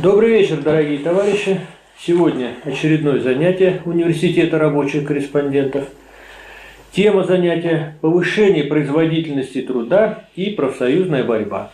[0.00, 1.60] Добрый вечер, дорогие товарищи.
[1.98, 5.88] Сегодня очередное занятие Университета рабочих корреспондентов.
[6.92, 11.72] Тема занятия– повышение производительности труда и профсоюзная борьба.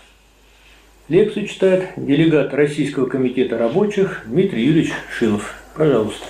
[1.09, 5.55] Лекцию читает делегат Российского комитета рабочих Дмитрий Юрьевич Шилов.
[5.77, 6.25] Пожалуйста.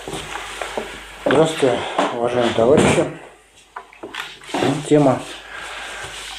[1.25, 1.79] Здравствуйте,
[2.17, 3.05] уважаемые товарищи.
[4.89, 5.23] Тема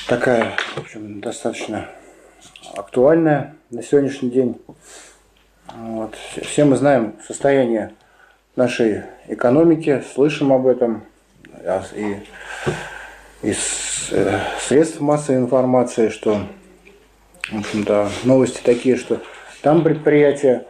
[0.10, 1.90] такая, в общем, достаточно
[2.76, 4.58] актуальная на сегодняшний день.
[5.74, 6.16] Вот.
[6.42, 7.94] Все мы знаем состояние
[8.56, 11.04] нашей экономики, слышим об этом
[11.64, 12.18] а, и
[13.42, 16.42] из э, средств массовой информации, что
[17.52, 19.22] в общем-то, новости такие, что
[19.62, 20.66] там предприятие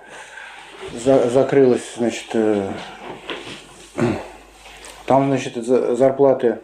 [0.94, 2.70] за, закрылось, значит, э,
[5.06, 6.60] там, значит, зарплаты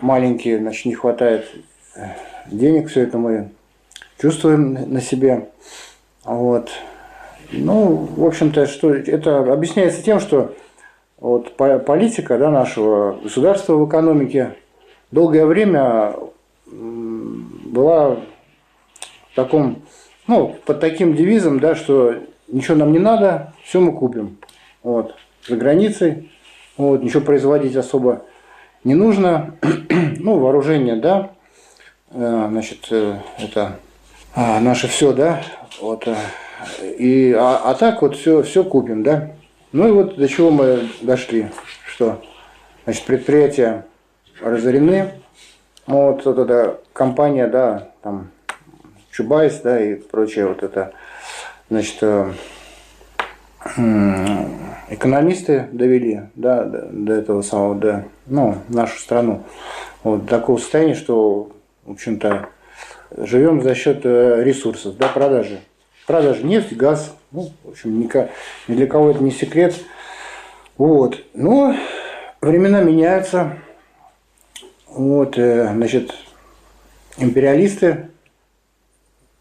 [0.00, 1.46] маленькие, значит, не хватает
[1.94, 2.06] э,
[2.46, 3.50] денег, все это мы
[4.20, 5.48] чувствуем на себе.
[6.24, 6.70] Вот.
[7.52, 10.54] Ну, в общем-то, что это объясняется тем, что
[11.18, 14.56] вот политика да, нашего государства в экономике
[15.10, 16.14] долгое время
[16.66, 18.16] была
[19.32, 19.82] в таком,
[20.26, 22.14] ну, под таким девизом, да, что
[22.48, 24.38] ничего нам не надо, все мы купим.
[24.82, 25.14] Вот,
[25.46, 26.30] за границей,
[26.76, 28.22] вот, ничего производить особо
[28.84, 29.56] не нужно.
[30.18, 31.30] ну, вооружение, да,
[32.10, 33.78] э, значит, э, это
[34.34, 35.42] а, наше все, да,
[35.80, 36.16] вот, э,
[36.80, 39.30] и, а, а так вот все, все купим, да.
[39.72, 41.48] Ну и вот до чего мы дошли,
[41.86, 42.20] что,
[42.84, 43.86] значит, предприятия
[44.40, 45.12] разорены,
[45.86, 48.30] вот, вот эта компания, да, там,
[49.10, 50.92] Чубайс, да, и прочее вот это,
[51.70, 52.32] значит, э,
[54.88, 59.42] экономисты довели, да, до, до этого самого, до, ну, нашу страну,
[60.02, 61.50] вот, до такого состояния, что,
[61.84, 62.48] в общем-то,
[63.16, 65.60] живем за счет э, ресурсов, да, продажи.
[66.06, 68.10] Продажи нефть, газ, ну, в общем, ни,
[68.68, 69.74] для кого это не секрет.
[70.76, 71.22] Вот.
[71.34, 71.74] Но
[72.40, 73.58] времена меняются.
[74.88, 76.14] Вот, э, значит,
[77.16, 78.10] империалисты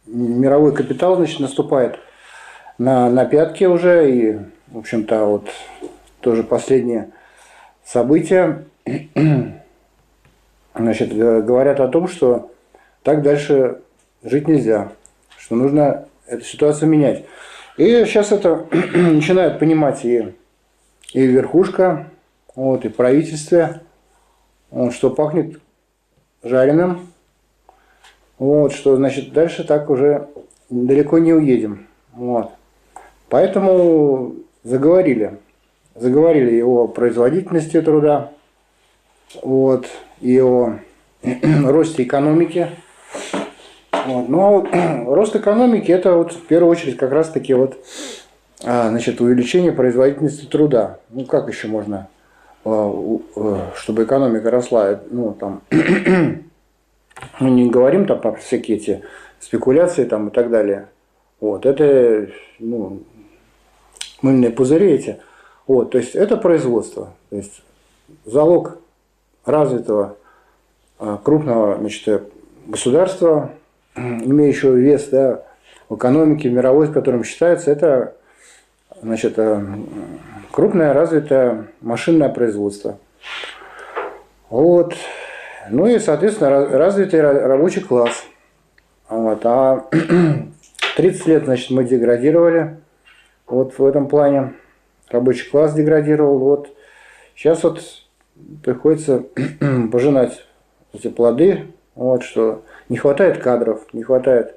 [0.06, 2.00] мировой капитал, значит, наступает
[2.78, 5.50] на, на пятки уже, и, в общем-то, вот
[6.22, 7.12] тоже последние
[7.84, 8.66] события,
[10.76, 12.52] значит, говорят о том, что
[13.04, 13.82] так дальше
[14.24, 14.92] жить нельзя,
[15.38, 17.26] что нужно эту ситуацию менять.
[17.78, 20.34] И сейчас это начинают понимать и,
[21.14, 22.08] и верхушка,
[22.56, 23.82] вот, и правительство,
[24.92, 25.60] что пахнет
[26.44, 27.12] жареным,
[28.40, 30.28] вот, что значит дальше так уже
[30.70, 31.88] далеко не уедем.
[32.14, 32.52] Вот.
[33.30, 35.38] Поэтому заговорили.
[35.96, 38.32] Заговорили о производительности труда,
[39.42, 39.88] вот,
[40.22, 40.80] и о
[41.66, 42.70] росте экономики.
[44.12, 44.30] Вот.
[44.30, 44.68] Но
[45.08, 47.78] рост экономики это вот в первую очередь как раз таки вот
[48.64, 51.00] а, значит, увеличение производительности труда.
[51.10, 52.08] Ну как еще можно,
[52.66, 55.62] а, э, чтобы экономика росла, ну там
[57.40, 59.04] мы не говорим там про всякие эти
[59.40, 60.88] спекуляции там и так далее.
[61.40, 62.30] Вот, это
[62.60, 63.02] ну,
[64.22, 65.18] мыльные пузыри эти.
[65.66, 67.14] Вот, то есть это производство.
[67.30, 67.64] То есть
[68.26, 68.78] залог
[69.46, 70.18] развитого
[71.00, 72.32] а, крупного значит,
[72.68, 73.52] государства,
[73.96, 75.44] имеющего вес да,
[75.90, 78.16] в экономике мировой, в котором считается, это
[79.02, 79.64] значит, а,
[80.52, 82.98] крупное развитое машинное производство.
[84.50, 84.96] Вот.
[85.70, 88.24] Ну и, соответственно, развитый рабочий класс.
[89.10, 89.46] Вот.
[89.46, 89.88] А
[90.98, 92.78] 30 лет, значит, мы деградировали.
[93.48, 94.54] Вот в этом плане
[95.10, 96.40] рабочий класс деградировал.
[96.40, 96.76] Вот
[97.36, 97.82] сейчас вот
[98.64, 99.24] приходится
[99.92, 100.46] пожинать
[100.94, 104.54] эти плоды, вот, что не хватает кадров, не хватает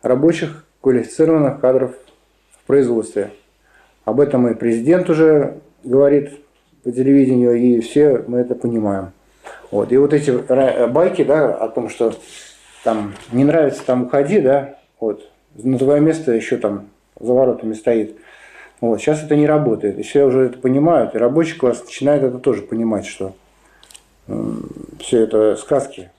[0.00, 1.96] рабочих, квалифицированных кадров
[2.52, 3.32] в производстве.
[4.04, 6.38] Об этом и президент уже говорит
[6.84, 9.10] по телевидению, и все мы это понимаем.
[9.72, 9.90] Вот.
[9.90, 10.30] И вот эти
[10.86, 12.14] байки, да, о том, что
[12.84, 18.16] там не нравится, там уходи, да, вот, на твое место еще там за воротами стоит.
[18.80, 19.00] Вот.
[19.00, 19.98] Сейчас это не работает.
[19.98, 23.34] И все уже это понимают, и рабочий класс начинает это тоже понимать, что
[24.28, 24.40] э,
[25.00, 26.12] все это сказки,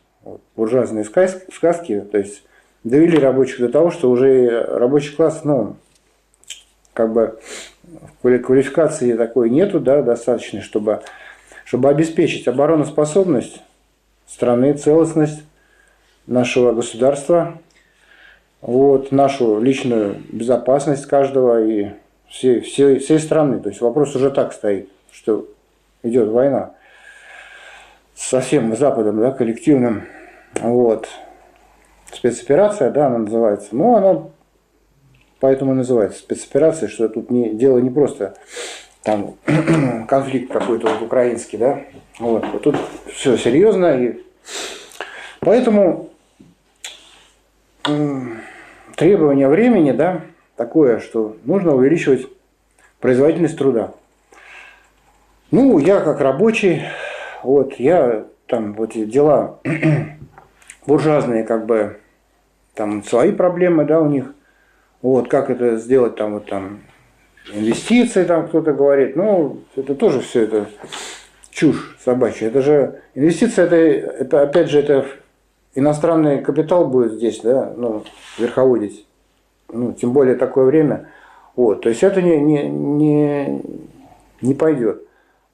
[0.55, 2.43] буржуазные сказки, то есть
[2.83, 5.75] довели рабочих до того, что уже рабочий класс, ну,
[6.93, 7.39] как бы
[8.21, 11.01] квалификации такой нету, да, достаточной, чтобы
[11.67, 13.61] чтобы обеспечить обороноспособность
[14.25, 15.43] страны, целостность
[16.25, 17.59] нашего государства,
[18.61, 21.89] вот, нашу личную безопасность каждого и
[22.29, 23.59] всей, всей, всей страны.
[23.59, 25.45] То есть вопрос уже так стоит, что
[26.03, 26.71] идет война
[28.15, 30.05] со всем Западом, да, коллективным.
[30.61, 31.07] Вот.
[32.11, 33.69] Спецоперация, да, она называется.
[33.71, 34.23] Ну, она
[35.39, 38.35] поэтому и называется спецоперация, что тут не, дело не просто
[39.03, 39.35] там
[40.07, 41.81] конфликт какой-то вот украинский, да,
[42.19, 42.75] вот, вот тут
[43.13, 44.23] все серьезно, и
[45.39, 46.09] поэтому
[48.95, 50.21] требование времени, да,
[50.55, 52.27] такое, что нужно увеличивать
[52.99, 53.93] производительность труда.
[55.51, 56.81] Ну, я как рабочий,
[57.43, 59.59] вот, я там вот дела
[60.87, 61.97] буржуазные, как бы,
[62.73, 64.33] там свои проблемы, да, у них.
[65.01, 66.79] Вот, как это сделать, там, вот там,
[67.53, 69.15] инвестиции, там кто-то говорит.
[69.15, 70.67] Ну, это тоже все это
[71.51, 72.47] чушь собачья.
[72.47, 75.05] Это же инвестиция, это, это опять же, это
[75.75, 78.03] иностранный капитал будет здесь, да, ну,
[78.39, 79.05] верховодить.
[79.69, 81.09] Ну, тем более такое время.
[81.55, 83.61] Вот, то есть это не, не, не,
[84.41, 85.03] не пойдет.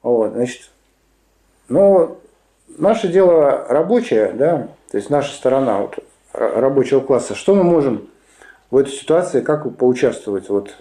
[0.02, 0.70] Вот, значит,
[1.68, 2.18] но
[2.78, 5.98] наше дело рабочее, да, то есть наша сторона вот,
[6.32, 8.08] рабочего класса, что мы можем
[8.70, 10.74] в этой ситуации, как поучаствовать вот,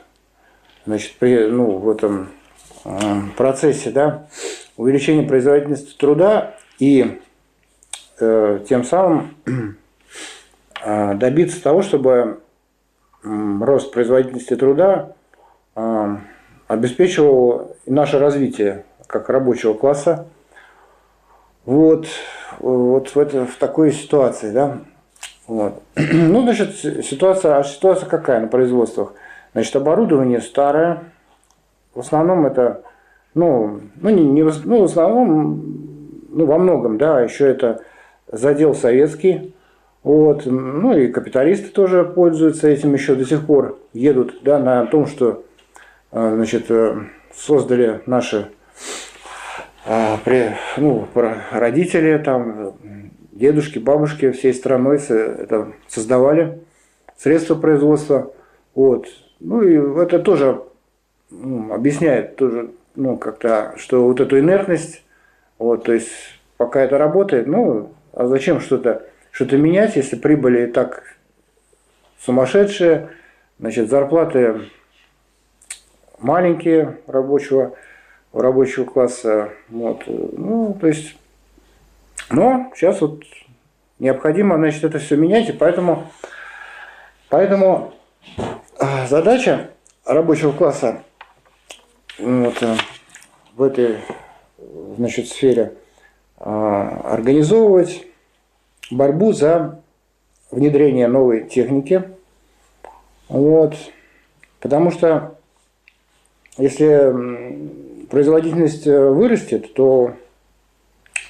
[0.85, 2.29] значит, при, ну, в этом
[2.85, 2.89] э,
[3.37, 4.27] процессе да,
[4.77, 7.21] увеличения производительности труда и
[8.19, 9.35] э, тем самым
[10.83, 12.39] э, добиться того, чтобы
[13.23, 15.13] э, рост производительности труда
[15.75, 16.17] э,
[16.67, 20.27] обеспечивал наше развитие как рабочего класса,
[21.65, 22.07] вот,
[22.59, 24.79] вот в, это, в такой ситуации, да.
[25.47, 25.81] Вот.
[25.95, 29.13] Ну, значит, ситуация, а ситуация какая на производствах?
[29.53, 31.03] Значит, оборудование старое,
[31.93, 32.83] в основном это,
[33.35, 35.61] ну, ну, не, не, ну в основном,
[36.29, 37.81] ну, во многом, да, еще это
[38.31, 39.53] задел советский,
[40.01, 45.05] вот, ну и капиталисты тоже пользуются этим еще до сих пор, едут, да, на том,
[45.05, 45.43] что,
[46.11, 46.97] а, значит, э,
[47.33, 48.49] создали наши
[49.85, 51.07] при, ну,
[51.51, 52.75] родители, там,
[53.31, 56.59] дедушки, бабушки всей страной это создавали
[57.17, 58.33] средства производства.
[58.75, 59.07] Вот.
[59.39, 60.61] Ну и это тоже
[61.29, 65.03] ну, объясняет тоже, ну, как-то, что вот эту инертность,
[65.57, 66.11] вот, то есть
[66.57, 71.17] пока это работает, ну, а зачем что-то что-то менять, если прибыли и так
[72.19, 73.09] сумасшедшие,
[73.59, 74.61] значит, зарплаты
[76.19, 77.73] маленькие рабочего,
[78.33, 79.49] рабочего класса.
[79.69, 80.03] Вот.
[80.07, 81.15] Ну, то есть,
[82.29, 83.23] но сейчас вот
[83.99, 86.11] необходимо, значит, это все менять, и поэтому,
[87.29, 87.93] поэтому
[88.79, 89.69] а, задача
[90.05, 91.03] рабочего класса
[92.17, 92.75] вот, э,
[93.55, 93.99] в этой
[94.97, 95.73] значит, сфере
[96.37, 98.05] организовывать
[98.91, 99.81] борьбу за
[100.51, 102.03] внедрение новой техники.
[103.29, 103.75] Вот.
[104.59, 105.35] Потому что
[106.57, 107.13] если
[108.13, 110.13] производительность э, вырастет, то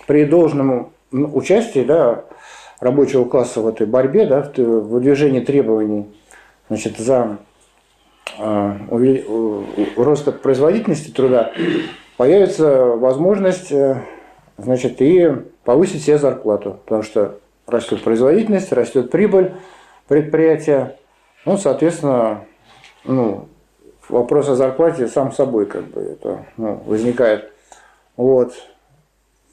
[0.06, 2.26] при должном участии да,
[2.82, 6.14] рабочего класса в этой борьбе, да, в выдвижении требований
[6.68, 7.38] значит, за
[8.38, 9.24] э,
[9.96, 11.54] роста производительности труда,
[12.18, 14.04] появится возможность э,
[14.58, 15.32] значит, и
[15.64, 19.54] повысить себе зарплату, потому что растет производительность, растет прибыль
[20.10, 20.98] предприятия,
[21.46, 22.44] ну, соответственно,
[23.06, 23.48] ну,
[24.10, 27.52] вопрос о зарплате сам собой как бы это ну, возникает.
[28.16, 28.54] Вот.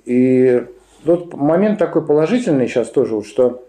[0.05, 0.67] И
[1.05, 3.65] тут момент такой положительный сейчас тоже, что,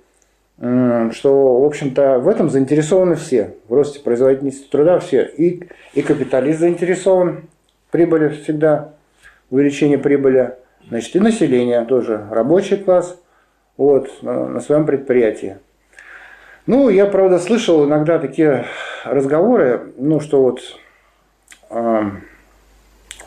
[0.57, 3.55] что, в общем-то, в этом заинтересованы все.
[3.67, 5.23] В росте производительности труда все.
[5.23, 7.43] И, и капиталист заинтересован
[7.91, 8.93] прибыли всегда,
[9.49, 10.55] увеличение прибыли.
[10.89, 13.17] Значит, и население тоже, рабочий класс
[13.77, 15.57] вот, на, на своем предприятии.
[16.65, 18.65] Ну, я, правда, слышал иногда такие
[19.05, 20.61] разговоры, ну, что вот
[21.69, 22.01] э,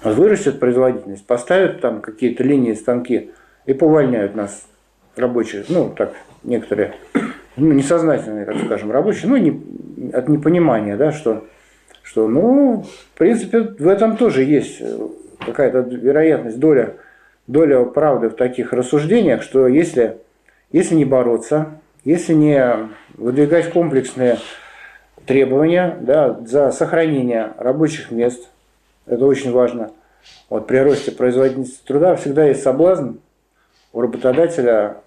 [0.03, 3.31] вырастет производительность, поставят там какие-то линии, станки
[3.67, 4.67] и повольняют нас,
[5.17, 6.95] рабочих, ну, так, некоторые,
[7.57, 11.45] ну, несознательные, так скажем, рабочие, ну, не, от непонимания, да, что,
[12.03, 14.83] что, ну, в принципе, в этом тоже есть
[15.45, 16.95] какая-то вероятность, доля,
[17.47, 20.19] доля правды в таких рассуждениях, что если,
[20.73, 24.39] если не бороться, если не выдвигать комплексные
[25.27, 28.49] требования да, за сохранение рабочих мест,
[29.07, 29.91] это очень важно.
[30.49, 33.17] Вот при росте производительности труда всегда есть соблазн
[33.93, 34.99] у работодателя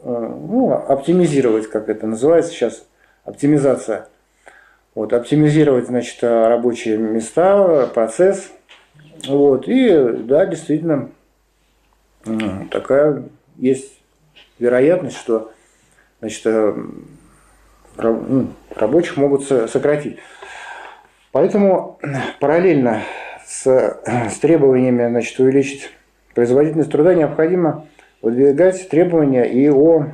[0.00, 2.84] э, ну, оптимизировать, как это называется сейчас,
[3.24, 4.08] оптимизация.
[4.94, 8.50] Вот, оптимизировать, значит, рабочие места, процесс.
[9.26, 11.10] Вот, и да, действительно,
[12.70, 13.22] такая
[13.56, 13.92] есть
[14.58, 15.52] вероятность, что
[16.20, 16.74] значит, э,
[17.96, 20.18] рабочих могут сократить.
[21.32, 21.98] Поэтому
[22.40, 23.02] параллельно
[23.44, 25.90] с, с требованиями значит, увеличить
[26.34, 27.86] производительность труда необходимо
[28.20, 30.06] выдвигать требования и о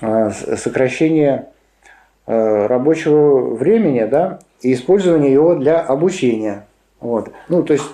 [0.00, 1.42] э, сокращении
[2.26, 6.66] э, рабочего времени, да, и использования его для обучения.
[7.00, 7.30] Вот.
[7.48, 7.86] Ну, то есть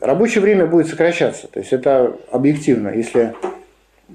[0.00, 1.48] рабочее время будет сокращаться.
[1.48, 2.88] То есть это объективно.
[2.88, 3.34] Если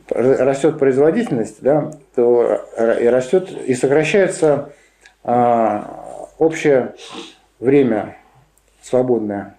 [0.10, 2.66] растет производительность, да, то
[3.00, 4.74] и растет и сокращается
[5.24, 6.96] а, общее
[7.60, 8.18] время
[8.82, 9.56] свободное.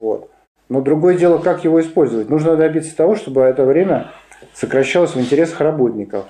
[0.00, 0.30] Вот.
[0.68, 2.28] Но другое дело, как его использовать.
[2.28, 4.10] Нужно добиться того, чтобы это время
[4.52, 6.24] сокращалось в интересах работников.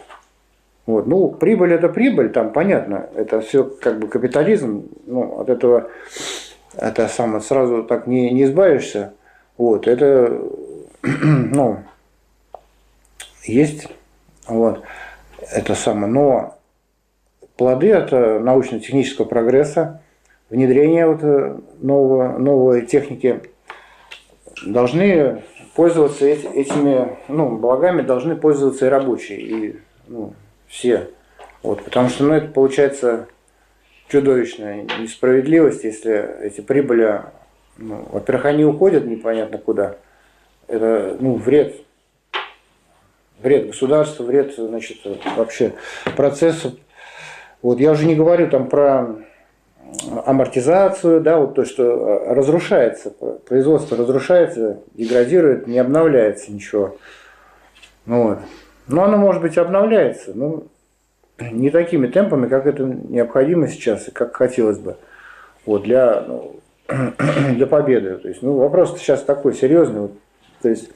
[0.85, 1.07] Вот.
[1.07, 5.91] Ну, прибыль это прибыль, там понятно, это все как бы капитализм, ну, от этого
[6.77, 9.15] это самое сразу так не, не избавишься.
[9.57, 10.41] Вот, это,
[11.03, 11.79] ну,
[13.47, 13.89] есть,
[14.47, 14.83] вот,
[15.53, 16.59] это самое, но
[17.57, 20.03] плоды от научно-технического прогресса,
[20.51, 23.43] внедрения вот э, нового, новой техники
[24.65, 25.43] должны
[25.75, 29.77] пользоваться этими ну, благами, должны пользоваться и рабочие, и
[30.09, 30.35] ну,
[30.67, 31.11] все.
[31.63, 33.27] Вот, потому что ну, это получается
[34.09, 37.23] чудовищная несправедливость, если эти прибыли,
[37.77, 39.97] ну, во-первых, они уходят непонятно куда.
[40.69, 41.83] Это ну, вред.
[43.43, 44.99] Вред государству, вред значит,
[45.37, 45.73] вообще
[46.17, 46.79] процессу.
[47.63, 49.17] Вот, я уже не говорю там про
[50.25, 53.13] амортизацию, да, вот то, что разрушается,
[53.47, 56.97] производство разрушается, деградирует, не обновляется ничего.
[58.05, 58.39] Ну, вот.
[58.89, 60.65] Но оно, может быть, обновляется, но
[61.39, 64.97] не такими темпами, как это необходимо сейчас и как хотелось бы
[65.65, 66.61] вот, для, ну,
[67.55, 68.17] для победы.
[68.17, 70.03] То есть, ну, вопрос сейчас такой серьезный.
[70.03, 70.13] Вот,
[70.63, 70.91] то есть,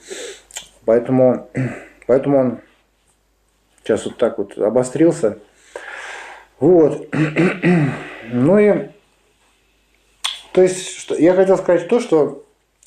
[0.85, 1.49] поэтому,
[2.11, 2.59] поэтому он
[3.85, 5.38] сейчас вот так вот обострился.
[6.59, 7.07] Вот.
[8.33, 8.90] Ну и,
[10.52, 12.45] то есть, что, я хотел сказать то, что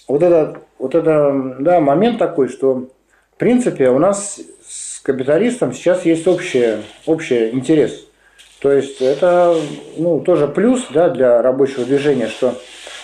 [0.08, 2.88] вот это, вот это, да, момент такой, что,
[3.34, 4.40] в принципе, у нас
[5.04, 8.06] капиталистам сейчас есть общий, общий интерес.
[8.62, 9.54] То есть это
[9.98, 12.56] ну, тоже плюс да, для рабочего движения, что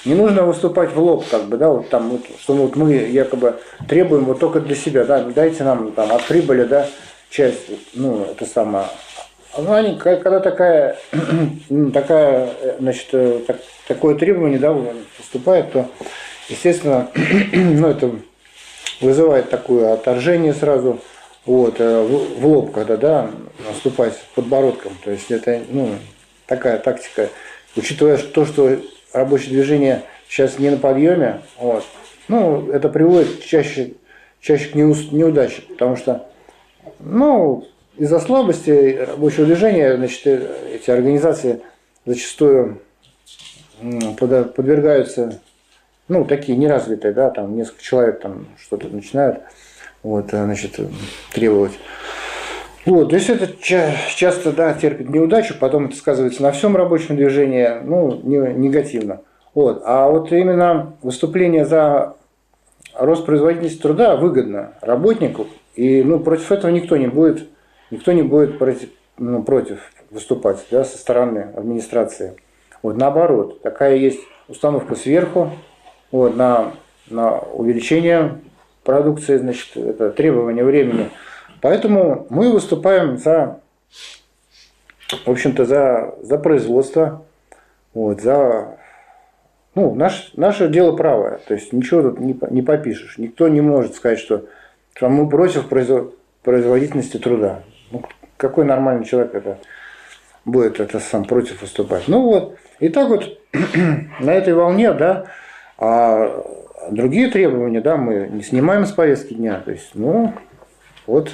[0.10, 3.60] не нужно выступать в лоб, как бы, да, вот там, вот, что вот мы якобы
[3.88, 6.88] требуем вот только для себя, да, дайте нам там от прибыли, да,
[7.30, 8.86] часть, ну, это самое.
[9.56, 10.98] Ну, они, когда такая,
[11.94, 12.50] такая,
[12.80, 14.76] значит, э, так, такое требование, да,
[15.16, 15.88] поступает, то,
[16.48, 17.10] естественно,
[17.54, 18.10] ну, это
[19.02, 21.00] вызывает такое отторжение сразу,
[21.46, 23.32] вот, э, в, в лоб, когда, да,
[23.68, 24.94] наступать подбородком.
[25.04, 25.92] То есть это, ну,
[26.48, 27.30] такая тактика.
[27.76, 28.80] Учитывая то, что
[29.14, 31.84] рабочее движение сейчас не на подъеме, вот,
[32.28, 33.94] ну, это приводит чаще,
[34.40, 36.28] чаще к неудаче, потому что,
[37.00, 41.62] ну, из-за слабости рабочего движения, значит, э, эти организации
[42.06, 42.82] зачастую
[44.18, 45.40] подвергаются,
[46.08, 49.42] ну, такие неразвитые, да, там несколько человек там что-то начинают
[50.04, 50.80] вот, э, значит,
[51.34, 51.74] требовать.
[52.86, 57.68] Вот, то есть это часто да, терпит неудачу, потом это сказывается на всем рабочем движении,
[57.84, 59.22] ну, негативно.
[59.54, 59.82] Вот.
[59.86, 62.16] А вот именно выступление за
[62.98, 67.48] рост производительности труда выгодно работнику, и ну, против этого никто не будет,
[67.92, 72.36] никто не будет против, ну, против выступать да, со стороны администрации.
[72.82, 75.52] Вот, наоборот, такая есть установка сверху
[76.12, 76.72] вот, на,
[77.10, 78.40] на увеличение
[78.84, 81.10] продукции, значит, это требование времени.
[81.62, 83.60] Поэтому мы выступаем за,
[85.26, 87.26] в общем-то, за, за производство,
[87.94, 88.78] вот, за
[89.76, 93.18] ну, наш, наше дело правое, то есть ничего тут не, не попишешь.
[93.18, 94.46] Никто не может сказать, что,
[94.94, 95.68] что мы против
[96.44, 97.64] производительности труда.
[97.92, 98.04] Ну,
[98.38, 99.58] какой нормальный человек это
[100.46, 102.08] будет это сам против выступать?
[102.08, 103.40] Ну вот, и так вот
[104.20, 105.26] на этой волне, да,
[105.78, 106.44] а
[106.92, 109.62] другие требования, да, мы не снимаем с повестки дня.
[109.64, 110.34] То есть, ну,
[111.10, 111.32] вот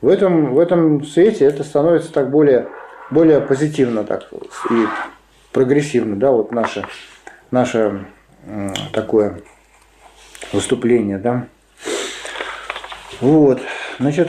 [0.00, 2.68] в этом, в этом свете это становится так более,
[3.10, 4.28] более позитивно так,
[4.70, 4.86] и
[5.52, 6.84] прогрессивно, да, вот наше,
[7.50, 8.06] наше
[8.92, 9.40] такое
[10.52, 11.46] выступление, да.
[13.20, 13.60] Вот,
[13.98, 14.28] значит,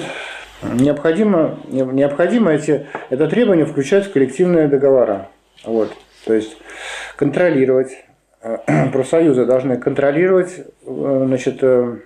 [0.63, 5.29] необходимо, необходимо эти, это требование включать в коллективные договора.
[5.65, 5.91] Вот,
[6.25, 6.57] то есть
[7.17, 7.91] контролировать
[8.45, 8.59] Э,
[8.93, 10.53] профсоюзы должны контролировать
[10.85, 11.97] э, значит, э,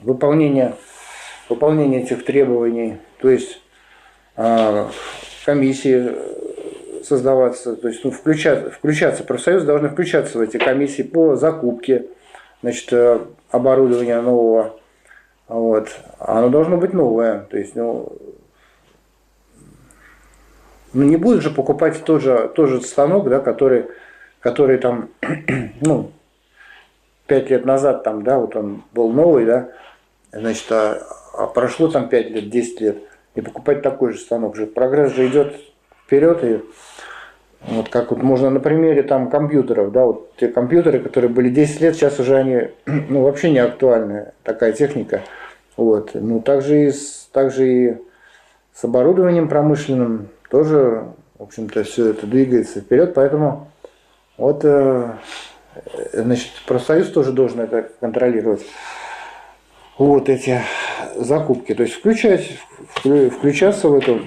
[0.00, 0.74] выполнение,
[1.48, 3.60] выполнение этих требований, то есть
[5.44, 6.14] комиссии
[7.02, 12.06] создаваться, то есть ну, включаться, включаться, профсоюзы должны включаться в эти комиссии по закупке
[12.62, 12.92] значит,
[13.50, 14.78] оборудования нового.
[15.48, 15.88] Вот.
[16.18, 17.40] Оно должно быть новое.
[17.50, 18.12] То есть, ну,
[20.92, 23.86] ну не будет же покупать тот же, тот же станок, да, который
[24.40, 25.10] который там,
[25.80, 26.12] ну,
[27.26, 29.68] пять лет назад там, да, вот он был новый, да,
[30.32, 31.02] значит, а,
[31.38, 32.98] а прошло там пять лет, 10 лет,
[33.36, 34.66] и покупать такой же станок же.
[34.66, 35.54] Прогресс же идет
[36.04, 36.62] вперед, и
[37.60, 41.80] Вот как вот можно на примере там компьютеров, да, вот те компьютеры, которые были 10
[41.80, 42.68] лет, сейчас уже они
[43.08, 45.22] ну, вообще не актуальны, такая техника.
[45.76, 46.10] Вот.
[46.14, 47.96] Ну, также и, с, также и
[48.74, 51.04] с оборудованием промышленным тоже,
[51.38, 53.70] в общем-то, все это двигается вперед, поэтому
[54.36, 55.12] вот, э,
[56.12, 58.64] значит, профсоюз тоже должен это контролировать.
[59.98, 60.60] Вот эти
[61.16, 62.56] закупки, то есть включать,
[62.94, 64.22] включаться в эту,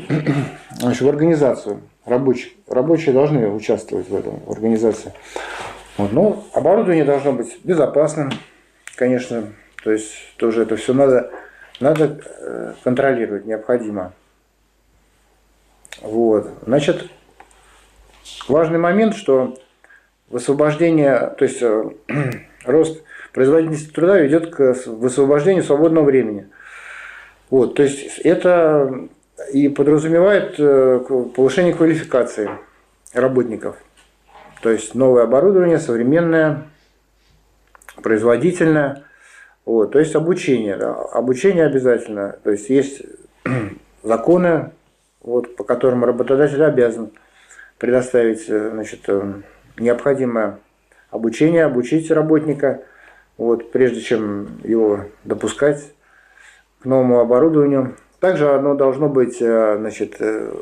[0.78, 2.52] значит, в организацию рабочих.
[2.68, 5.14] Рабочие должны участвовать в этом, в организации.
[5.98, 6.12] Вот.
[6.12, 8.32] Ну, оборудование должно быть безопасным,
[8.96, 9.54] конечно.
[9.84, 11.32] То есть тоже это все надо,
[11.80, 14.14] надо э, контролировать, необходимо.
[16.02, 16.50] Вот.
[16.66, 17.10] Значит,
[18.48, 19.58] важный момент, что
[20.30, 21.92] высвобождение, то есть э,
[22.66, 26.48] рост производительности труда ведет к высвобождению свободного времени.
[27.50, 29.10] Вот, то есть это
[29.52, 31.00] и подразумевает э,
[31.36, 32.50] повышение квалификации
[33.14, 33.76] работников.
[34.62, 36.68] То есть новое оборудование, современное,
[38.02, 39.04] производительное.
[39.66, 40.78] Вот, то есть обучение.
[40.78, 40.94] Да.
[40.94, 42.38] Обучение обязательно.
[42.44, 43.02] То есть есть
[44.04, 44.72] законы,
[45.22, 47.12] вот, по которым работодатель обязан
[47.78, 49.34] предоставить э, значит, э,
[49.78, 50.60] необходимое
[51.10, 52.84] обучение, обучить работника,
[53.42, 55.94] вот, прежде чем его допускать
[56.80, 57.96] к новому оборудованию.
[58.20, 60.54] Также оно должно быть э, значит, э,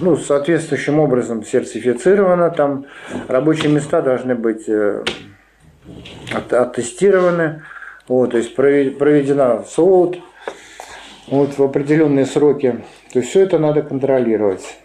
[0.00, 2.50] ну, соответствующим образом сертифицировано.
[2.50, 2.86] Там
[3.28, 5.04] рабочие места должны быть э,
[6.50, 7.62] оттестированы.
[8.08, 10.18] Вот, то есть проведена СОУД
[11.28, 12.80] вот, в определенные сроки.
[13.12, 14.78] То есть все это надо контролировать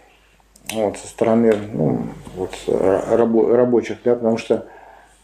[0.72, 4.68] вот, со стороны ну, вот, рабо рабочих, да, потому что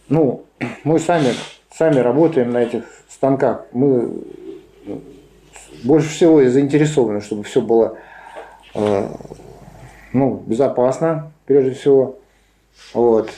[0.09, 0.45] ну,
[0.85, 1.33] мы сами,
[1.77, 3.67] сами работаем на этих станках.
[3.73, 4.23] Мы
[5.85, 7.99] больше всего заинтересованы, чтобы все было
[8.75, 9.09] э,
[10.13, 12.19] ну, безопасно, прежде всего,
[12.95, 13.31] вот,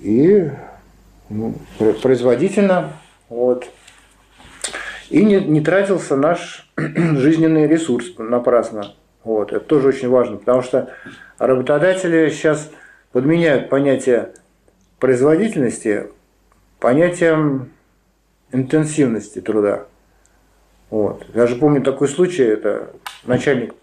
[0.00, 0.50] и
[1.30, 1.54] ну,
[2.02, 2.92] производительно,
[3.28, 3.66] вот,
[5.08, 8.94] и не, не тратился наш жизненный ресурс напрасно.
[9.24, 10.90] Вот, это тоже очень важно, потому что
[11.38, 12.70] работодатели сейчас
[13.12, 14.32] подменяют понятие
[14.98, 16.08] производительности
[16.82, 17.70] понятием
[18.50, 19.84] интенсивности труда.
[20.90, 21.24] Вот.
[21.32, 22.90] Я же помню такой случай, это
[23.24, 23.74] начальник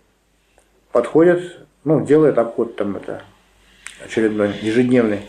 [0.91, 3.23] подходит, ну, делает обход там это
[4.05, 5.21] очередной, ежедневный.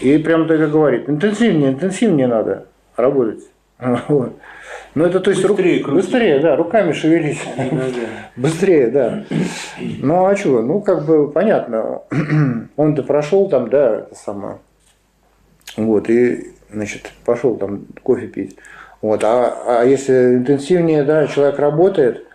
[0.00, 3.42] И прям так и говорит, интенсивнее, интенсивнее надо работать.
[4.08, 4.38] Вот.
[4.94, 5.94] Ну это то есть быстрее, рук...
[5.94, 7.40] быстрее, да, руками шевелить.
[8.36, 9.24] быстрее, да.
[9.80, 12.02] Ну а что, ну как бы понятно,
[12.76, 14.58] он-то прошел там, да, это самое.
[15.76, 18.56] Вот, и, значит, пошел там кофе пить.
[19.00, 19.22] Вот.
[19.24, 22.26] А, а если интенсивнее, да, человек работает,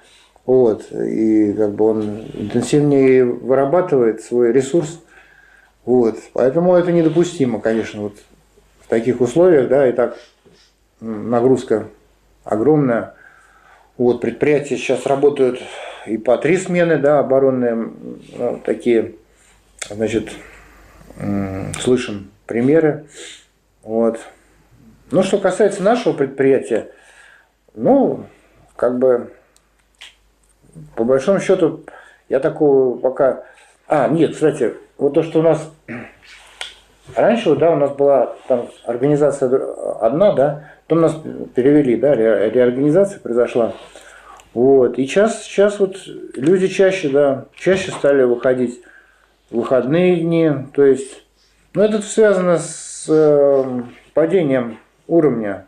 [0.46, 5.02] вот, и как бы он интенсивнее вырабатывает свой ресурс,
[5.86, 8.18] вот, поэтому это недопустимо, конечно, вот
[8.82, 10.18] в таких условиях, да, и так
[11.00, 11.88] нагрузка
[12.44, 13.14] огромная.
[13.98, 15.60] Вот, предприятия сейчас работают
[16.06, 17.76] и по три смены, да, оборонные,
[18.38, 19.16] ну, такие,
[19.90, 20.30] значит,
[21.80, 23.06] слышим примеры.
[23.88, 24.20] Вот.
[25.12, 26.92] Ну, что касается нашего предприятия,
[27.74, 28.26] ну,
[28.76, 29.32] как бы,
[30.98, 31.86] по большому счету,
[32.28, 33.46] я такого пока...
[33.88, 35.72] А, нет, кстати, вот то, что у нас
[37.16, 39.50] раньше, да, у нас была там организация
[40.02, 41.18] одна, да, потом нас
[41.56, 43.72] перевели, да, ре, реорганизация произошла.
[44.54, 45.00] Вот.
[45.00, 45.96] И сейчас, сейчас вот
[46.36, 48.82] люди чаще, да, чаще стали выходить
[49.50, 50.52] в выходные дни.
[50.74, 51.24] То есть,
[51.74, 53.82] ну, это связано с э,
[54.14, 55.66] падением уровня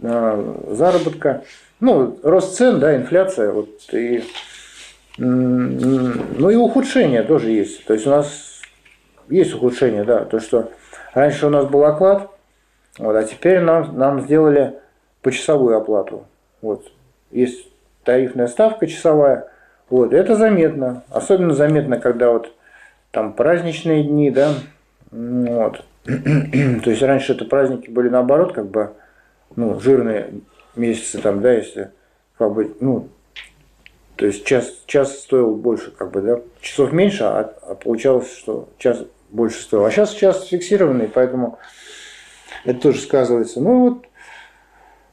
[0.00, 1.44] э, заработка,
[1.80, 4.24] ну, рост цен, да, инфляция, вот, и,
[5.16, 7.84] ну и ухудшение тоже есть.
[7.84, 8.62] То есть у нас
[9.28, 10.70] есть ухудшение, да, то, что
[11.14, 12.30] раньше у нас был оклад,
[12.98, 14.74] вот, а теперь нам, нам сделали
[15.22, 16.26] почасовую оплату.
[16.60, 16.90] Вот.
[17.30, 17.66] Есть
[18.04, 19.48] тарифная ставка часовая.
[19.88, 21.04] Вот, это заметно.
[21.10, 22.52] Особенно заметно, когда вот
[23.10, 24.54] там праздничные дни, да,
[25.10, 25.84] вот.
[26.84, 28.94] То есть раньше это праздники были наоборот, как бы,
[29.56, 30.40] ну, жирные
[30.74, 31.90] месяцы там, да, если,
[32.38, 33.08] как бы, ну,
[34.16, 38.70] то есть час, час стоил больше, как бы, да, часов меньше, а, а получалось, что
[38.78, 39.84] час больше стоил.
[39.84, 41.58] А сейчас час фиксированный, поэтому
[42.64, 43.60] это тоже сказывается.
[43.60, 44.06] Ну вот,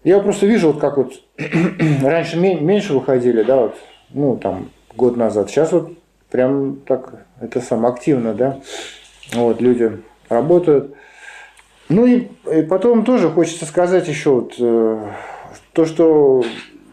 [0.05, 1.13] я просто вижу, вот как вот
[2.01, 3.75] раньше меньше выходили, да, вот,
[4.12, 5.49] ну там год назад.
[5.49, 5.91] Сейчас вот
[6.31, 8.62] прям так это сам активно, да,
[9.34, 10.95] вот люди работают.
[11.89, 15.07] Ну и, и потом тоже хочется сказать еще вот, э,
[15.73, 16.43] то, что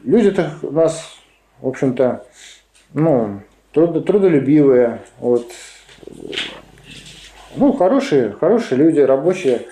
[0.05, 1.17] люди-то у нас,
[1.61, 2.27] в общем-то,
[2.93, 3.41] ну,
[3.73, 5.51] труд, трудолюбивые, вот,
[7.57, 9.67] ну, хорошие, хорошие люди, рабочие,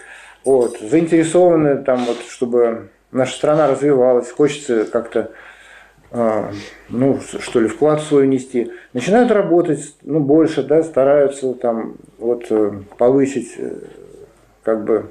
[0.44, 5.32] вот, заинтересованы там, вот, чтобы наша страна развивалась, хочется как-то
[6.12, 12.72] ну, что ли, вклад свой нести, начинают работать, ну, больше, да, стараются там вот э,
[12.98, 13.76] повысить э,
[14.64, 15.10] как бы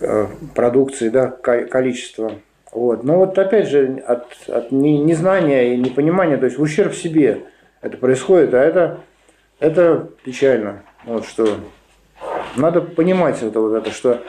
[0.00, 2.32] э, продукции, да, количество.
[2.70, 3.02] Вот.
[3.02, 7.44] Но вот опять же от, от незнания и непонимания, то есть в ущерб себе
[7.80, 9.00] это происходит, а это,
[9.58, 10.82] это печально.
[11.04, 11.48] Вот что
[12.56, 14.22] надо понимать это вот это, что,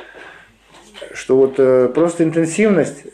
[1.13, 3.06] что вот просто интенсивность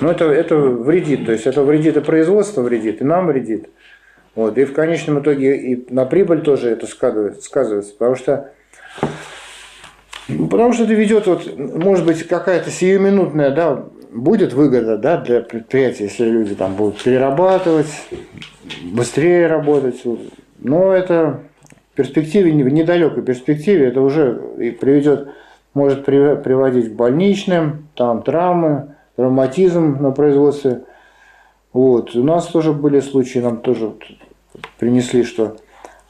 [0.00, 3.68] но это, это вредит, то есть это вредит и производство вредит, и нам вредит.
[4.34, 8.52] Вот, и в конечном итоге и на прибыль тоже это сказывается, сказывается потому что
[10.26, 16.04] Потому что это ведет, вот, может быть, какая-то сиюминутная, да, будет выгода, да, для предприятия,
[16.04, 17.92] если люди там будут перерабатывать,
[18.84, 20.02] быстрее работать.
[20.58, 21.40] Но это
[21.92, 24.40] в перспективе, в недалекой перспективе, это уже
[24.80, 25.28] приведет,
[25.74, 30.84] может приводить к больничным, там травмы, травматизм на производстве.
[31.72, 32.14] Вот.
[32.14, 33.94] У нас тоже были случаи, нам тоже
[34.78, 35.56] принесли, что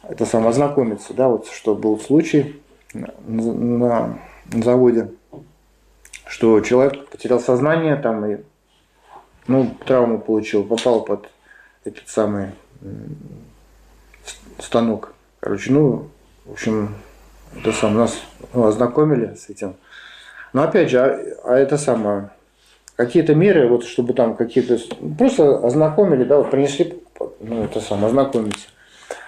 [0.03, 2.61] это сам ознакомиться, да, вот что был случай
[2.93, 4.19] на,
[4.53, 5.13] на заводе,
[6.27, 8.39] что человек потерял сознание там и
[9.47, 11.29] ну, травму получил, попал под
[11.85, 12.51] этот самый
[14.59, 15.15] станок.
[15.41, 16.09] Короче, ну,
[16.45, 16.95] в общем,
[17.57, 18.21] это сам нас
[18.53, 19.75] ну, ознакомили с этим.
[20.53, 22.31] Но опять же, а, а это самое,
[23.05, 24.79] какие-то меры, вот чтобы там какие-то
[25.19, 27.03] просто ознакомили, да, вот принесли,
[27.41, 28.69] ну это самое, ознакомиться.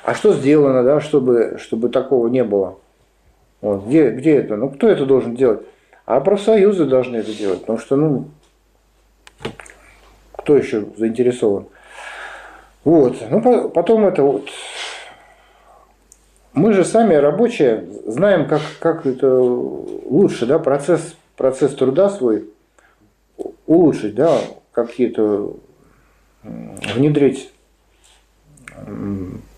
[0.04, 2.78] А что сделано, да, чтобы, чтобы такого не было?
[3.60, 4.56] Вот, где, где это?
[4.56, 5.62] Ну, кто это должен делать?
[6.06, 8.26] А профсоюзы должны это делать, потому что, ну,
[10.36, 11.66] кто еще заинтересован?
[12.84, 14.48] Вот, ну, потом это вот,
[16.52, 22.44] мы же сами рабочие знаем, как, как это лучше, да, процесс, процесс труда свой
[23.66, 24.40] улучшить, да,
[24.72, 25.56] какие-то
[26.42, 27.52] внедрить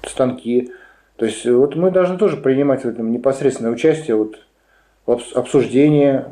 [0.05, 0.73] станки.
[1.17, 4.37] То есть вот мы должны тоже принимать в этом непосредственное участие вот,
[5.07, 6.25] в обсуждении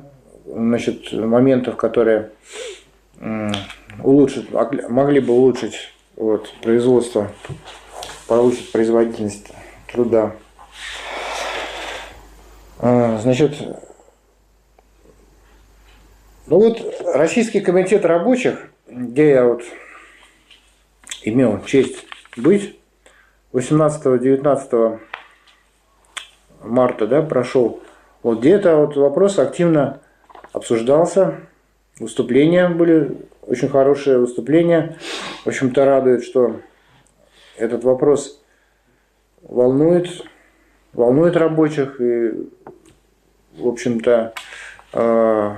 [0.46, 2.30] значит, моментов, которые
[4.02, 4.50] улучшат,
[4.88, 5.74] могли бы улучшить
[6.16, 7.30] вот, производство,
[8.26, 9.48] повысить производительность
[9.90, 10.32] труда.
[12.78, 13.56] А, значит,
[16.46, 16.78] ну вот
[17.14, 19.62] Российский комитет рабочих, где я вот
[21.22, 22.78] имел честь быть,
[23.52, 24.98] 18-19
[26.62, 27.82] марта да, прошел,
[28.22, 30.00] вот где-то вот вопрос активно
[30.52, 31.40] обсуждался,
[31.98, 34.96] выступления были, очень хорошие выступления.
[35.44, 36.60] В общем-то, радует, что
[37.56, 38.42] этот вопрос
[39.42, 40.08] волнует,
[40.92, 42.00] волнует рабочих.
[42.00, 42.48] И,
[43.56, 44.32] в общем-то,
[44.92, 45.56] э,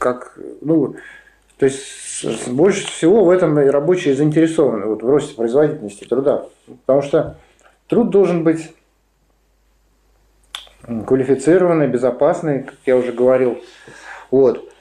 [0.00, 0.96] как, ну,
[1.58, 6.46] то есть больше всего в этом рабочие заинтересованы, вот в росте производительности труда.
[6.86, 7.36] Потому что
[7.86, 8.72] труд должен быть
[11.06, 13.58] квалифицированный, безопасный, как я уже говорил.
[14.30, 14.72] Вот.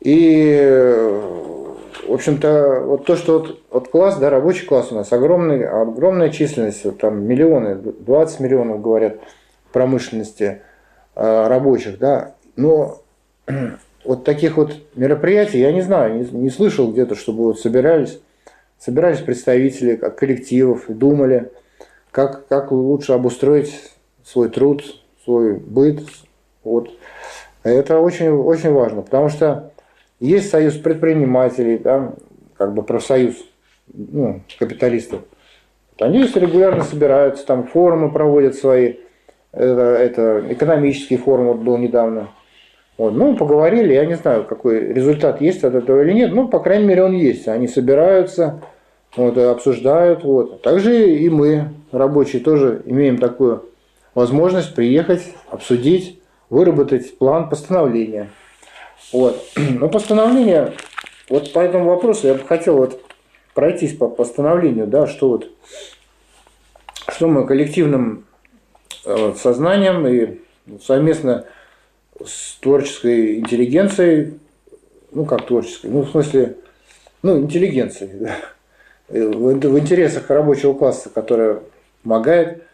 [0.00, 0.60] И,
[2.06, 6.28] в общем-то, вот то, что вот, вот класс, да, рабочий класс у нас огромный, огромная
[6.28, 9.16] численность, вот там миллионы, 20 миллионов, говорят,
[9.72, 10.60] промышленности
[11.16, 13.00] э, рабочих, да, но
[14.08, 18.18] вот таких вот мероприятий я не знаю, не, не слышал где-то, чтобы вот собирались,
[18.78, 21.52] собирались представители коллективов и думали,
[22.10, 23.78] как, как лучше обустроить
[24.24, 24.82] свой труд,
[25.24, 26.00] свой быт.
[26.64, 26.90] Вот.
[27.62, 29.72] Это очень, очень важно, потому что
[30.20, 32.14] есть союз предпринимателей, да,
[32.56, 33.36] как бы профсоюз
[33.92, 35.20] ну, капиталистов.
[36.00, 38.94] Они регулярно собираются, там форумы проводят свои.
[39.52, 42.30] Это, это экономический форум вот был недавно
[42.98, 43.14] вот.
[43.14, 46.86] Ну, поговорили, я не знаю, какой результат есть от этого или нет, но, по крайней
[46.86, 47.46] мере, он есть.
[47.46, 48.60] Они собираются,
[49.16, 50.24] вот, обсуждают.
[50.24, 50.62] Вот.
[50.62, 53.64] Также и мы, рабочие, тоже имеем такую
[54.14, 58.30] возможность приехать, обсудить, выработать план постановления.
[59.12, 59.40] Вот.
[59.56, 60.72] Но постановление,
[61.30, 63.00] вот по этому вопросу я бы хотел вот
[63.54, 65.48] пройтись по постановлению, да, что вот
[67.10, 68.26] что мы коллективным
[69.04, 70.40] э, сознанием и
[70.84, 71.46] совместно
[72.24, 74.38] с творческой интеллигенцией,
[75.12, 76.56] ну как творческой, ну в смысле,
[77.22, 78.36] ну интеллигенцией, да,
[79.08, 81.60] в, в интересах рабочего класса, которая
[82.02, 82.64] помогает,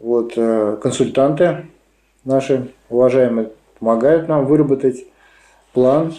[0.00, 1.66] вот э, консультанты
[2.24, 5.04] наши уважаемые помогают нам выработать
[5.72, 6.14] план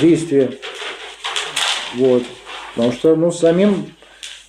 [0.00, 0.52] действия,
[1.96, 2.22] вот,
[2.74, 3.92] потому что ну самим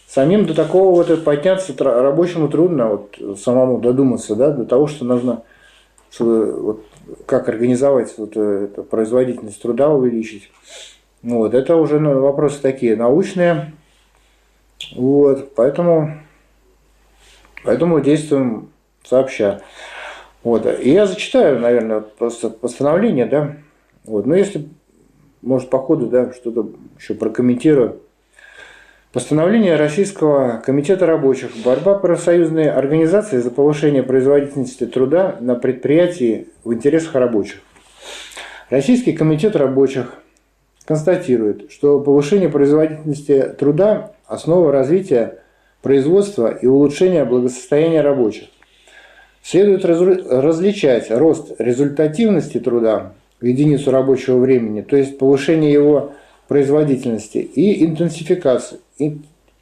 [0.08, 5.44] самим до такого вот подняться рабочему трудно, вот самому додуматься, да, до того, что нужно
[6.10, 6.86] чтобы, вот,
[7.26, 10.50] как организовать вот, эту производительность труда увеличить.
[11.24, 13.74] Вот, это уже ну, вопросы такие научные.
[14.96, 16.14] Вот, поэтому,
[17.64, 18.70] поэтому действуем
[19.04, 19.62] сообща.
[20.44, 20.66] Вот.
[20.80, 23.58] И я зачитаю, наверное, просто постановление, да.
[24.06, 24.26] Вот.
[24.26, 24.68] Но если,
[25.42, 28.00] может, по ходу, да, что-то еще прокомментирую.
[29.14, 37.16] Постановление Российского комитета рабочих «Борьба профсоюзной организации за повышение производительности труда на предприятии в интересах
[37.16, 37.62] рабочих».
[38.70, 40.14] Российский комитет рабочих
[40.84, 45.40] констатирует, что повышение производительности труда– основа развития
[45.82, 48.50] производства и улучшения благосостояния рабочих.
[49.42, 56.12] Следует различать рост результативности труда в единицу рабочего времени, то есть повышение его
[56.50, 58.82] производительности, и интенсификацию,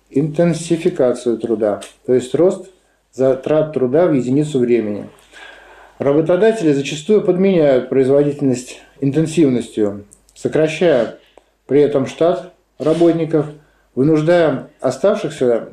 [0.10, 2.70] интенсификацию труда, то есть рост
[3.12, 5.10] затрат труда в единицу времени.
[5.98, 11.18] Работодатели зачастую подменяют производительность интенсивностью, сокращая
[11.68, 13.48] при этом штат работников,
[13.96, 15.70] вынуждая оставшихся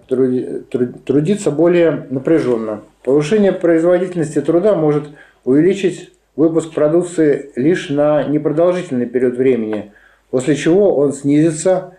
[1.05, 2.83] трудиться более напряженно.
[3.03, 5.09] Повышение производительности труда может
[5.45, 9.93] увеличить выпуск продукции лишь на непродолжительный период времени,
[10.31, 11.97] после чего он снизится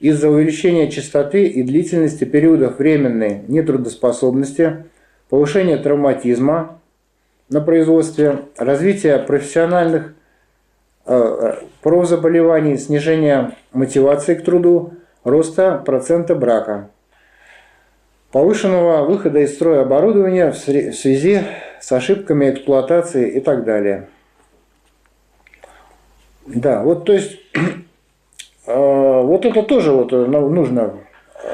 [0.00, 4.84] из-за увеличения частоты и длительности периодов временной нетрудоспособности,
[5.28, 6.80] повышения травматизма
[7.48, 10.14] на производстве, развития профессиональных
[11.06, 16.90] э, профзаболеваний, снижения мотивации к труду, роста процента брака
[18.34, 21.42] повышенного выхода из строя оборудования в связи
[21.80, 24.08] с ошибками эксплуатации и так далее.
[26.44, 27.38] Да, вот то есть
[28.66, 28.74] э,
[29.34, 30.94] вот это тоже вот э, нужно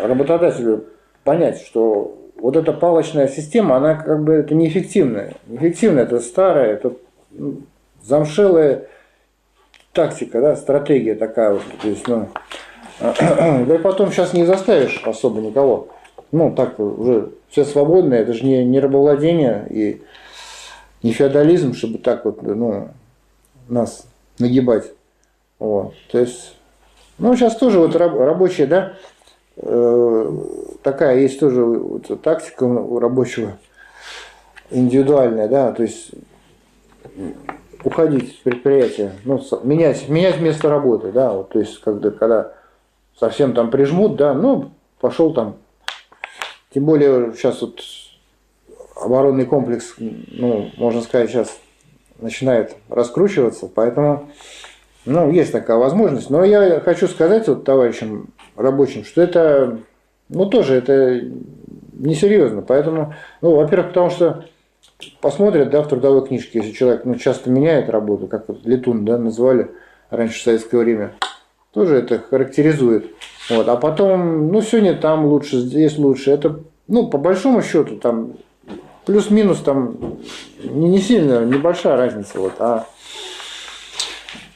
[0.03, 0.85] работодателю
[1.25, 5.35] понять, что вот эта палочная система, она как бы это неэффективная.
[5.47, 6.93] Неэффективная, это старая, это
[7.31, 7.63] ну,
[8.03, 8.87] замшелая
[9.93, 11.63] тактика, да, стратегия такая вот.
[11.83, 12.29] То есть, ну,
[13.01, 15.89] да и потом сейчас не заставишь особо никого
[16.33, 20.03] ну, так уже все свободное, это же не, не рабовладение и
[21.03, 22.89] не феодализм, чтобы так вот, ну,
[23.69, 24.07] нас
[24.39, 24.93] нагибать.
[25.59, 25.95] Вот.
[26.11, 26.57] То есть,
[27.21, 28.95] ну, сейчас тоже вот рабочие, да,
[29.57, 30.33] э,
[30.83, 33.59] такая есть тоже вот, тактика у рабочего
[34.71, 36.13] индивидуальная, да, то есть
[37.85, 42.53] уходить с предприятия, ну, менять, менять место работы, да, вот, то есть, когда, когда
[43.19, 45.57] совсем там прижмут, да, ну, пошел там.
[46.73, 47.81] Тем более сейчас вот
[48.97, 51.59] оборонный комплекс, ну, можно сказать, сейчас
[52.19, 54.31] начинает раскручиваться, поэтому
[55.07, 56.31] ну, есть такая возможность.
[56.31, 59.79] Но я хочу сказать вот товарищам рабочим, что это,
[60.29, 61.25] ну, тоже это
[61.95, 62.63] несерьезно.
[62.63, 64.45] Поэтому, ну, во-первых, потому что
[65.21, 69.19] посмотрят, да, в трудовой книжке, если человек, ну, часто меняет работу, как вот летун, да,
[69.19, 69.71] называли
[70.11, 71.13] раньше в советское время,
[71.73, 73.07] тоже это характеризует.
[73.49, 73.69] Вот.
[73.69, 76.31] А потом, ну, сегодня там лучше, здесь лучше.
[76.31, 78.35] Это, ну, по большому счету, там
[79.07, 80.19] плюс-минус там
[80.63, 82.39] не, не сильно, небольшая разница.
[82.39, 82.87] Вот, а,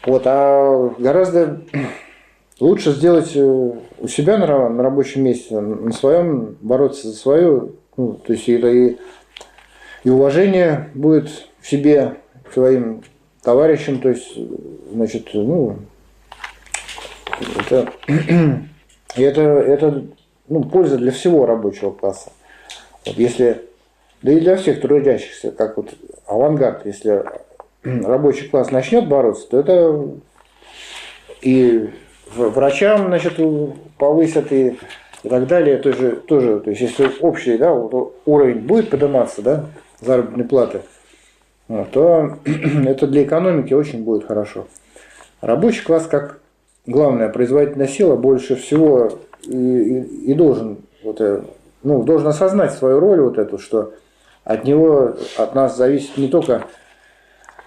[0.06, 1.62] вот, а гораздо
[2.60, 8.14] лучше сделать э, у себя на, на рабочем месте, на своем, бороться за свою, ну,
[8.14, 8.96] то есть это и,
[10.04, 12.16] и уважение будет в себе
[12.48, 13.02] к своим
[13.42, 14.38] товарищам, то есть,
[14.92, 15.78] значит, ну,
[17.58, 17.92] это
[19.16, 20.04] это, это
[20.48, 22.30] ну, польза для всего рабочего класса.
[23.06, 23.62] Вот если,
[24.22, 25.94] да и для всех трудящихся, как вот
[26.26, 27.24] авангард, если
[28.04, 30.08] рабочий класс начнет бороться, то это
[31.42, 31.90] и
[32.34, 33.34] врачам значит,
[33.98, 34.78] повысят и,
[35.22, 35.76] так далее.
[35.78, 39.66] Тоже, тоже, то есть если общий да, уровень будет подниматься, да,
[40.00, 40.80] заработной платы,
[41.92, 42.38] то
[42.86, 44.66] это для экономики очень будет хорошо.
[45.40, 46.40] Рабочий класс как
[46.86, 51.42] главная производительная сила больше всего и, и, и должен вот, э,
[51.82, 53.92] ну, должен осознать свою роль вот эту, что
[54.44, 56.64] от него, от нас зависит не только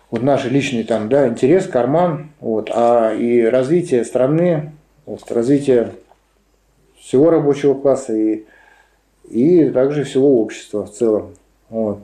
[0.10, 4.72] вот наш личный там, да, интерес, карман, вот, а и развитие страны,
[5.06, 5.91] вот, развитие
[7.00, 8.46] всего рабочего класса и,
[9.30, 11.34] и также всего общества в целом.
[11.70, 12.00] Вот.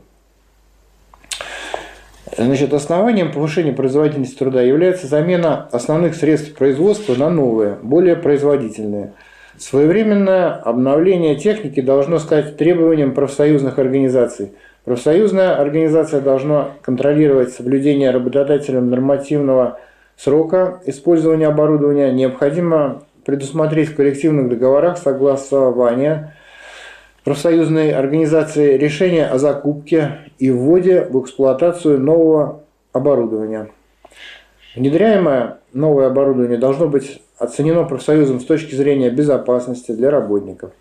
[2.36, 9.14] Значит, основанием повышения производительности труда является замена основных средств производства на новые, более производительные.
[9.58, 14.54] Своевременное обновление техники должно стать требованием профсоюзных организаций.
[14.86, 19.80] Профсоюзная организация должна контролировать соблюдение работодателем нормативного
[20.18, 22.12] срока использования оборудования.
[22.12, 26.36] Необходимо предусмотреть в коллективных договорах согласование
[27.24, 33.70] профсоюзной организации решение о закупке и вводе в эксплуатацию нового оборудования.
[34.76, 40.72] Внедряемое новое оборудование должно быть оценено профсоюзом с точки зрения безопасности для работников.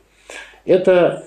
[0.65, 1.25] Это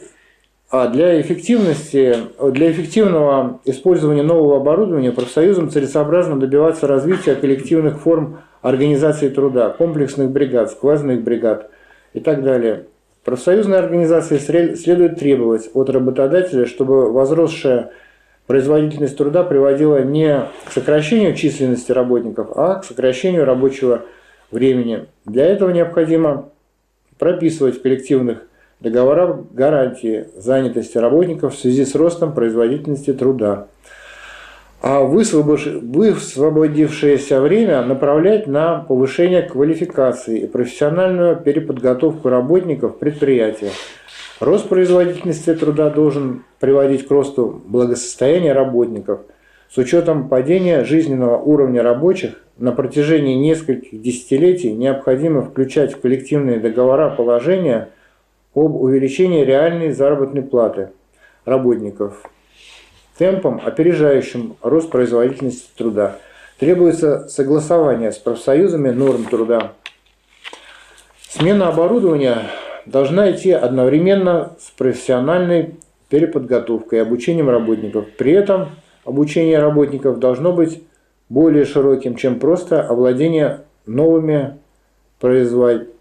[0.69, 2.15] а для эффективности,
[2.51, 10.71] для эффективного использования нового оборудования профсоюзом целесообразно добиваться развития коллективных форм организации труда, комплексных бригад,
[10.71, 11.69] сквозных бригад
[12.13, 12.86] и так далее.
[13.23, 17.91] Профсоюзной организации следует требовать от работодателя, чтобы возросшая
[18.47, 24.01] производительность труда приводила не к сокращению численности работников, а к сокращению рабочего
[24.51, 25.06] времени.
[25.25, 26.49] Для этого необходимо
[27.17, 28.44] прописывать в коллективных
[28.79, 33.67] договорах гарантии занятости работников в связи с ростом производительности труда,
[34.81, 43.69] а высвободившееся время направлять на повышение квалификации и профессиональную переподготовку работников предприятия.
[44.41, 49.21] Рост производительности труда должен приводить к росту благосостояния работников
[49.71, 57.09] с учетом падения жизненного уровня рабочих на протяжении нескольких десятилетий необходимо включать в коллективные договора
[57.09, 57.88] положения–
[58.56, 60.89] об увеличении реальной заработной платы
[61.44, 62.24] работников
[63.18, 66.18] темпом, опережающим рост производительности труда.
[66.60, 69.74] Требуется согласование с профсоюзами норм труда.
[71.30, 72.44] Смена оборудования
[72.86, 75.76] должна идти одновременно с профессиональной
[76.10, 78.06] переподготовкой и обучением работников.
[78.18, 78.70] При этом
[79.04, 80.82] обучение работников должно быть
[81.28, 84.58] более широким, чем просто овладение новыми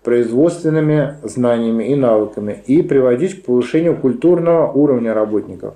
[0.02, 5.74] производственными знаниями и навыками и приводить к повышению культурного уровня работников.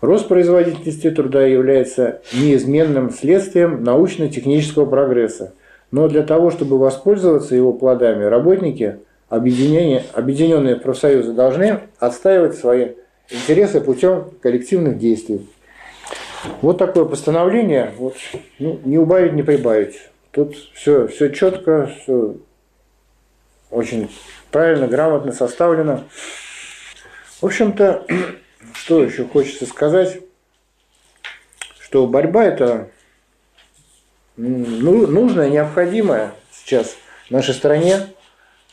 [0.00, 5.54] Рост производительности труда является неизменным следствием научно-технического прогресса,
[5.90, 8.98] но для того, чтобы воспользоваться его плодами, работники,
[9.28, 12.90] объединенные профсоюзы, должны отстаивать свои
[13.30, 15.46] интересы путем коллективных действий.
[16.62, 18.14] Вот такое постановление, вот,
[18.60, 19.96] ну, не убавить, не прибавить.
[20.30, 22.36] Тут все, все четко, все
[23.70, 24.10] очень
[24.50, 26.04] правильно, грамотно составлено.
[27.40, 28.06] В общем-то,
[28.74, 30.20] что еще хочется сказать,
[31.80, 32.90] что борьба это
[34.36, 36.96] ну, нужная, необходимая сейчас
[37.28, 38.06] в нашей стране.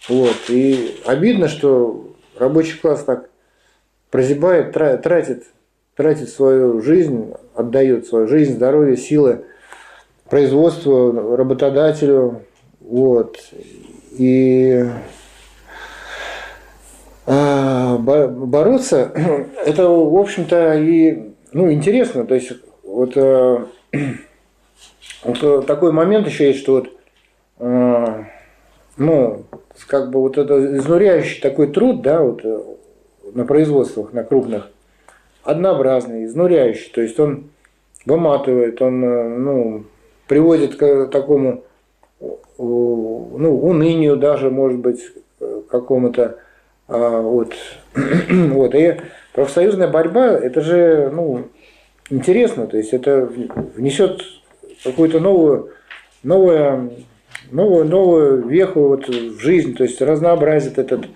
[0.08, 0.36] Вот.
[0.50, 3.30] И обидно, что рабочий класс так
[4.12, 5.46] прозябает, тратит,
[5.96, 9.46] тратит свою жизнь, отдает свою жизнь, здоровье, силы
[10.30, 12.44] производству, работодателю.
[12.80, 13.40] Вот.
[14.17, 14.86] И
[17.28, 19.12] а, бороться,
[19.65, 22.25] это, в общем-то, и ну, интересно.
[22.25, 22.51] То есть,
[22.84, 23.65] вот, э,
[25.23, 26.89] вот такой момент еще есть, что вот,
[27.60, 28.23] э,
[28.97, 29.45] ну,
[29.88, 32.60] как бы вот это изнуряющий такой труд, да, вот э,
[33.34, 34.69] на производствах, на крупных,
[35.43, 36.91] однообразный, изнуряющий.
[36.93, 37.49] То есть он
[38.06, 38.99] выматывает, он
[39.43, 39.84] ну,
[40.28, 41.63] приводит к такому
[42.58, 45.02] ну, унынию даже, может быть,
[45.70, 46.38] какому-то
[46.88, 47.54] а, вот.
[48.30, 48.76] вот.
[48.76, 48.98] И
[49.34, 51.48] профсоюзная борьба, это же ну,
[52.10, 53.30] интересно, то есть это
[53.76, 54.22] внесет
[54.84, 55.72] какую-то новую,
[56.24, 56.94] новую,
[57.52, 61.08] новую, новую веху вот в жизнь, то есть разнообразит этот,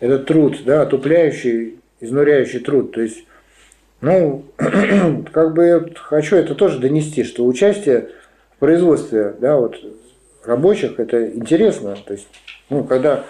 [0.00, 2.92] этот труд, да, отупляющий, изнуряющий труд.
[2.92, 3.24] То есть,
[4.00, 4.44] ну,
[5.32, 8.08] как бы я хочу это тоже донести, что участие
[8.56, 9.76] в производстве, да, вот
[10.44, 11.96] рабочих, это интересно.
[11.96, 12.28] То есть,
[12.70, 13.24] ну, когда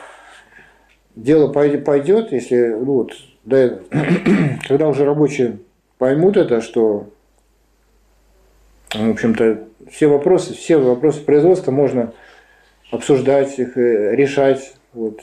[1.15, 3.13] дело пойдет, если ну, вот,
[3.45, 3.79] да,
[4.69, 5.59] когда уже рабочие
[5.99, 7.11] поймут это, что,
[8.93, 12.13] в общем-то, все вопросы, все вопросы производства можно
[12.91, 14.75] обсуждать, их э, решать.
[14.93, 15.21] Вот.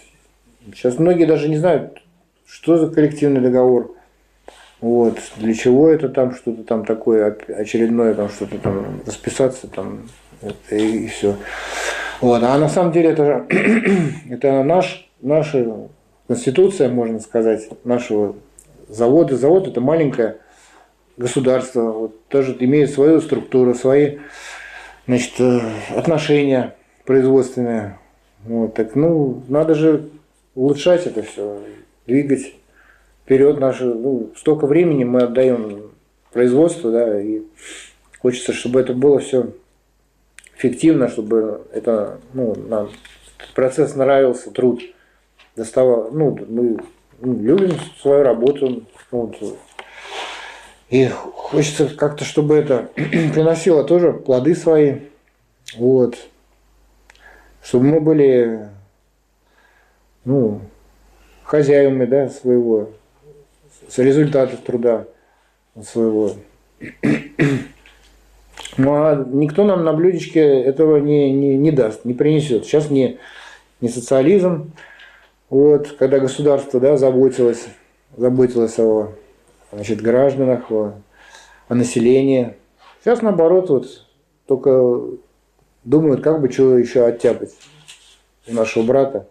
[0.74, 2.02] Сейчас многие даже не знают,
[2.46, 3.96] что за коллективный договор,
[4.82, 10.10] вот, для чего это там что-то там такое очередное, там что-то там расписаться там
[10.72, 11.38] и, и все.
[12.22, 12.44] Вот.
[12.44, 13.46] А на самом деле это,
[14.30, 15.88] это наш, наша
[16.28, 18.36] конституция, можно сказать, нашего
[18.88, 19.36] завода.
[19.36, 20.38] Завод– это маленькое
[21.18, 24.18] государство, вот, тоже имеет свою структуру, свои
[25.08, 25.62] значит, э,
[25.96, 26.76] отношения
[27.06, 27.98] производственные.
[28.44, 30.10] Вот, так, ну, надо же
[30.56, 31.60] улучшать это все,
[32.06, 32.54] двигать
[33.24, 35.92] вперед наши, ну, столько времени мы отдаем
[36.32, 37.42] производству, да, и
[38.20, 39.52] хочется, чтобы это было все
[40.58, 42.90] эффективно, чтобы это, ну, нам
[43.54, 44.82] процесс нравился, труд
[45.56, 46.78] доставал, ну, мы
[47.22, 49.38] любим свою работу, вот,
[50.90, 55.00] и хочется как-то, чтобы это приносило тоже плоды свои,
[55.78, 56.18] вот,
[57.64, 58.70] чтобы мы были,
[60.24, 60.62] ну,
[61.44, 62.92] хозяевами, да, своего,
[63.88, 65.06] с результатов труда
[65.84, 66.34] своего.
[68.78, 72.66] Ну а никто нам на блюдечке этого не, не, не даст, не принесет.
[72.66, 73.20] Сейчас не,
[73.82, 74.72] не социализм,
[75.50, 77.68] вот, когда государство да, заботилось,
[78.18, 79.12] заботилось о
[79.72, 80.94] значит, гражданах, о,
[81.68, 82.56] о населении.
[83.04, 83.88] Сейчас наоборот, вот,
[84.48, 85.02] только
[85.84, 87.54] думают, как бы чего еще оттяпать
[88.48, 89.28] у нашего брата.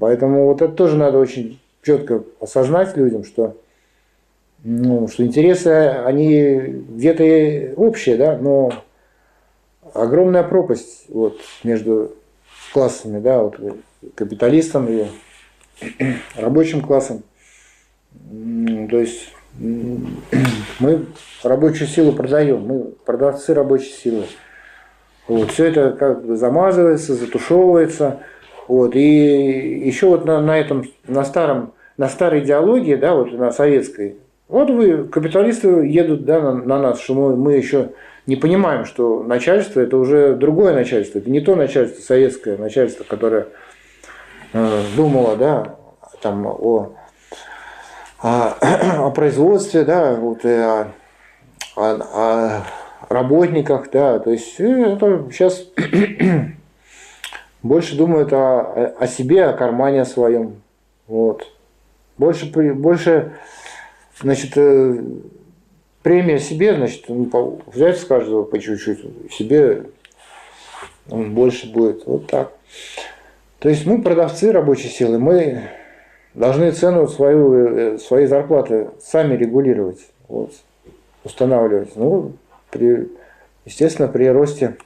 [0.00, 3.56] Поэтому вот это тоже надо очень четко осознать людям, что,
[4.64, 6.56] ну, что интересы, они
[6.88, 8.72] где-то общие, да, но
[9.92, 12.12] огромная пропасть вот, между
[12.72, 13.58] классами, да, вот,
[14.14, 15.06] капиталистом и
[16.36, 17.22] рабочим классом.
[18.90, 21.06] То есть мы
[21.42, 24.24] рабочую силу продаем, мы продавцы рабочей силы.
[25.28, 28.20] Вот, все это как бы замазывается, затушевывается.
[28.66, 33.52] Вот, и еще вот на, на этом, на старом, на старой идеологии, да, вот на
[33.52, 34.16] советской,
[34.48, 37.90] вот вы, капиталисты едут да, на, на нас, что мы, мы еще
[38.26, 43.48] не понимаем, что начальство это уже другое начальство, это не то начальство советское, начальство, которое
[44.52, 45.76] э, думало, да,
[46.20, 46.94] там о,
[48.22, 48.54] о,
[49.06, 50.88] о производстве, да, вот, о,
[51.76, 52.66] о, о
[53.08, 55.66] работниках, да, то есть э, это сейчас
[57.62, 60.62] больше думают о, о себе, о кармане своем,
[61.06, 61.50] вот.
[62.16, 63.32] Больше, больше,
[64.20, 65.02] значит, э,
[66.02, 67.06] премия себе, значит,
[67.66, 69.86] взять с каждого по чуть-чуть, себе
[71.10, 72.52] он больше будет, вот так.
[73.58, 75.70] То есть мы продавцы рабочей силы, мы
[76.34, 80.52] должны цену свою, э, своей зарплаты сами регулировать, вот,
[81.24, 81.96] устанавливать.
[81.96, 82.32] Ну,
[82.70, 83.08] при,
[83.64, 84.76] естественно, при росте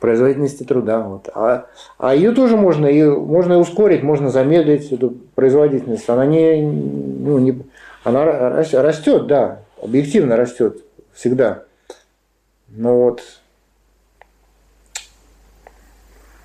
[0.00, 1.00] производительности труда.
[1.00, 1.28] Вот.
[1.34, 1.66] А,
[1.98, 6.08] а ее тоже можно и, можно ускорить, можно замедлить эту производительность.
[6.08, 7.62] Она не, ну, не
[8.04, 11.64] она растет, да, объективно растет всегда.
[12.68, 13.22] Но вот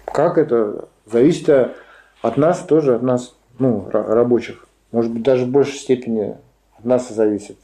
[0.06, 1.76] как это зависит
[2.22, 4.68] от нас тоже, от нас, ну, рабочих.
[4.92, 6.38] Может быть, даже в большей степени
[6.78, 7.58] от нас зависит.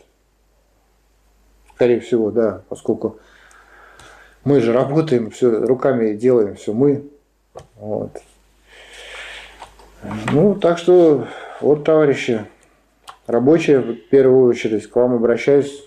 [1.76, 3.20] Скорее всего, да, поскольку
[4.44, 7.08] мы же работаем, все руками делаем, все мы.
[7.76, 8.22] Вот.
[10.32, 11.28] Ну, так что,
[11.62, 12.46] вот, товарищи,
[13.28, 15.84] рабочие, в первую очередь, к вам обращаюсь,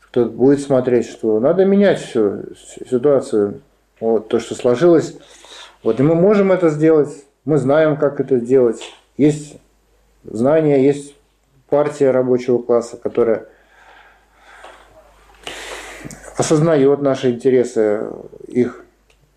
[0.00, 2.42] кто будет смотреть, что надо менять всю
[2.88, 3.62] ситуацию,
[4.00, 5.16] вот, то, что сложилось.
[5.82, 7.10] Вот, и мы можем это сделать,
[7.44, 8.82] мы знаем, как это сделать.
[9.16, 9.56] Есть
[10.24, 11.14] знания, есть
[11.68, 13.46] партия рабочего класса, которая
[16.36, 18.08] осознает наши интересы,
[18.48, 18.84] их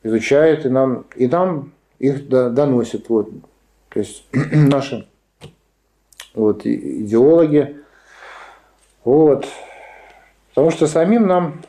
[0.03, 3.09] изучает и нам, и нам их доносит.
[3.09, 3.30] Вот.
[3.89, 5.07] То есть наши
[6.34, 7.77] вот, идеологи.
[9.03, 9.47] Вот.
[10.49, 11.61] Потому что самим нам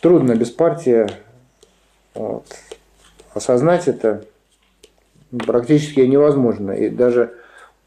[0.00, 1.06] трудно без партии
[2.14, 2.46] вот,
[3.34, 4.24] осознать это
[5.46, 6.72] практически невозможно.
[6.72, 7.34] И даже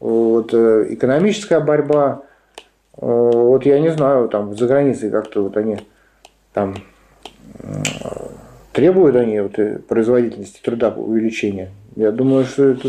[0.00, 2.22] вот, э, экономическая борьба,
[2.96, 5.78] э, вот я не знаю, там за границей как-то вот они
[6.52, 6.74] там
[8.72, 11.70] требуют они вот, э, производительности труда увеличения.
[11.94, 12.88] Я думаю, что это,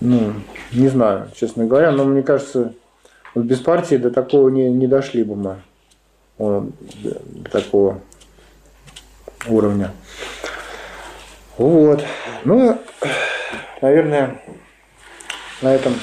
[0.00, 0.34] ну,
[0.72, 2.74] не знаю, честно говоря, но мне кажется,
[3.34, 5.56] вот без партии до такого не, не дошли бы мы,
[6.38, 6.70] вот,
[7.02, 8.00] до такого
[9.46, 9.92] уровня.
[11.58, 12.04] Вот.
[12.44, 12.78] Ну,
[13.80, 14.42] наверное,
[15.62, 15.94] на этом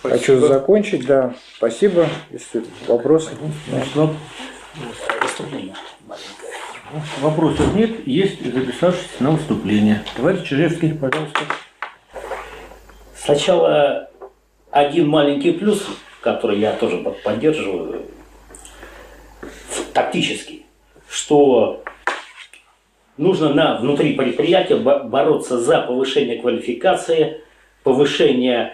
[0.00, 0.18] Спасибо.
[0.18, 1.06] хочу закончить.
[1.06, 2.08] Да, спасибо.
[2.30, 3.30] Если вопросы.
[3.68, 4.16] Значит.
[7.20, 10.02] Вопросов нет, есть записавшиеся на выступление.
[10.16, 11.40] Товарищ Чижевский, пожалуйста.
[13.30, 14.08] Сначала
[14.72, 15.86] один маленький плюс,
[16.20, 18.02] который я тоже поддерживаю,
[19.92, 20.66] тактический,
[21.08, 21.84] что
[23.16, 27.42] нужно на, внутри предприятия бороться за повышение квалификации,
[27.84, 28.72] повышение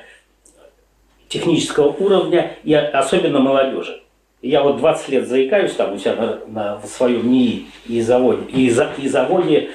[1.29, 4.05] технического уровня и особенно молодежи.
[4.41, 8.71] Я вот 20 лет заикаюсь там у себя на, на своем НИИ и заводе, и,
[8.71, 9.69] за, и заводе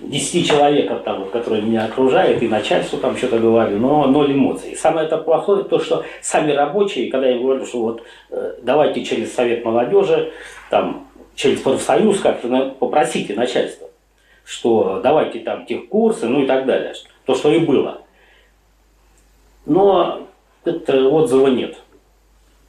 [0.00, 4.76] 10 человек, там, которые меня окружают, и начальству там что-то говорю, но ноль эмоций.
[4.76, 9.34] Самое это плохое то, что сами рабочие, когда я говорю, что вот э, давайте через
[9.34, 10.32] Совет молодежи,
[10.70, 13.88] там, через профсоюз как-то попросите начальство,
[14.44, 16.94] что давайте там тех курсы, ну и так далее.
[17.24, 18.02] То, что и было.
[19.66, 20.26] Но
[20.64, 21.76] это отзыва нет.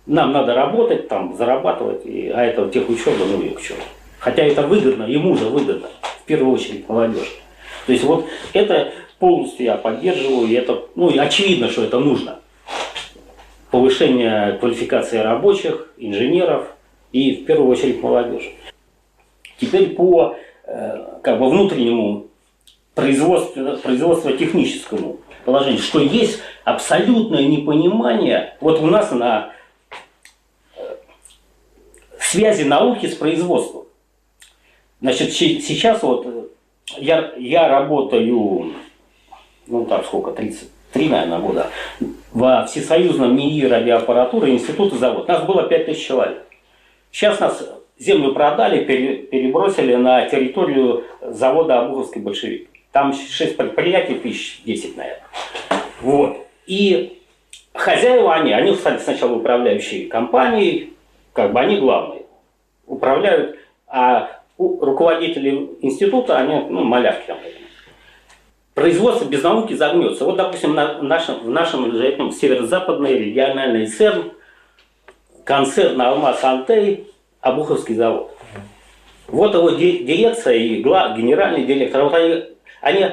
[0.06, 3.82] Нам надо работать, там, зарабатывать, и, а это тех учеба, ну и к черту.
[4.20, 5.88] Хотя это выгодно, ему же выгодно,
[6.30, 7.40] первую очередь молодежь.
[7.88, 12.40] То есть вот это полностью я поддерживаю, и это, ну очевидно, что это нужно.
[13.72, 16.68] повышение квалификации рабочих, инженеров
[17.12, 18.52] и в первую очередь молодежи.
[19.60, 22.28] Теперь по э, как бы внутреннему
[22.96, 29.52] производству, производству техническому положению, что есть абсолютное непонимание вот у нас на
[30.76, 30.96] э,
[32.20, 33.89] связи науки с производством.
[35.02, 36.44] Значит, сейчас вот э,
[36.98, 38.74] я, я работаю,
[39.68, 41.70] ну так сколько, 33, наверное, года,
[42.34, 45.28] во Всесоюзном НИИ радиоаппаратуры Института завод.
[45.28, 46.46] Нас было 5000 человек.
[47.12, 52.70] Сейчас нас землю продали, перебросили на территорию завода Обуховский большевик.
[52.92, 55.24] Там 6 предприятий, тысяч 10, наверное.
[56.02, 56.38] Вот.
[56.66, 57.20] И
[57.74, 60.94] хозяева они, они стали сначала управляющие компании,
[61.34, 62.24] как бы они главные.
[62.86, 67.34] Управляют, а руководители института, они, ну, малявки.
[68.74, 70.26] Производство без науки загнется.
[70.26, 74.32] Вот, допустим, на нашем, в нашем этом северо-западной региональной СЭРН,
[75.44, 77.08] концерн «Алмаз Антей»,
[77.42, 78.36] Обуховский завод.
[79.28, 82.04] Вот его дирекция и гла, генеральный директор.
[82.04, 82.44] Вот они,
[82.82, 83.06] они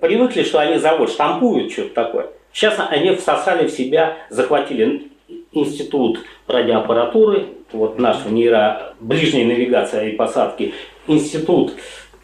[0.00, 2.26] привыкли, что они завод штампуют что-то такое.
[2.52, 5.11] Сейчас они всосали в себя, захватили
[5.52, 10.74] институт радиоаппаратуры, вот наш нейро, ближней навигации и посадки,
[11.06, 11.74] институт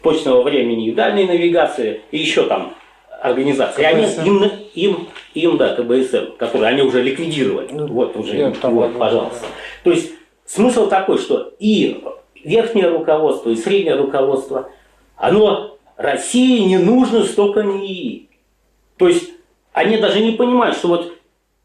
[0.01, 2.73] почтного времени и дальней навигации, и еще там
[3.21, 3.83] организации.
[3.83, 7.69] они, им, им, им, да, КБСМ, которые они уже ликвидировали.
[7.71, 9.45] Ну, вот уже, там, вот, пожалуйста.
[9.83, 10.11] То есть
[10.45, 12.03] смысл такой, что и
[12.43, 14.69] верхнее руководство, и среднее руководство,
[15.17, 18.29] оно России не нужно столько НИИ.
[18.97, 19.31] То есть
[19.73, 21.18] они даже не понимают, что вот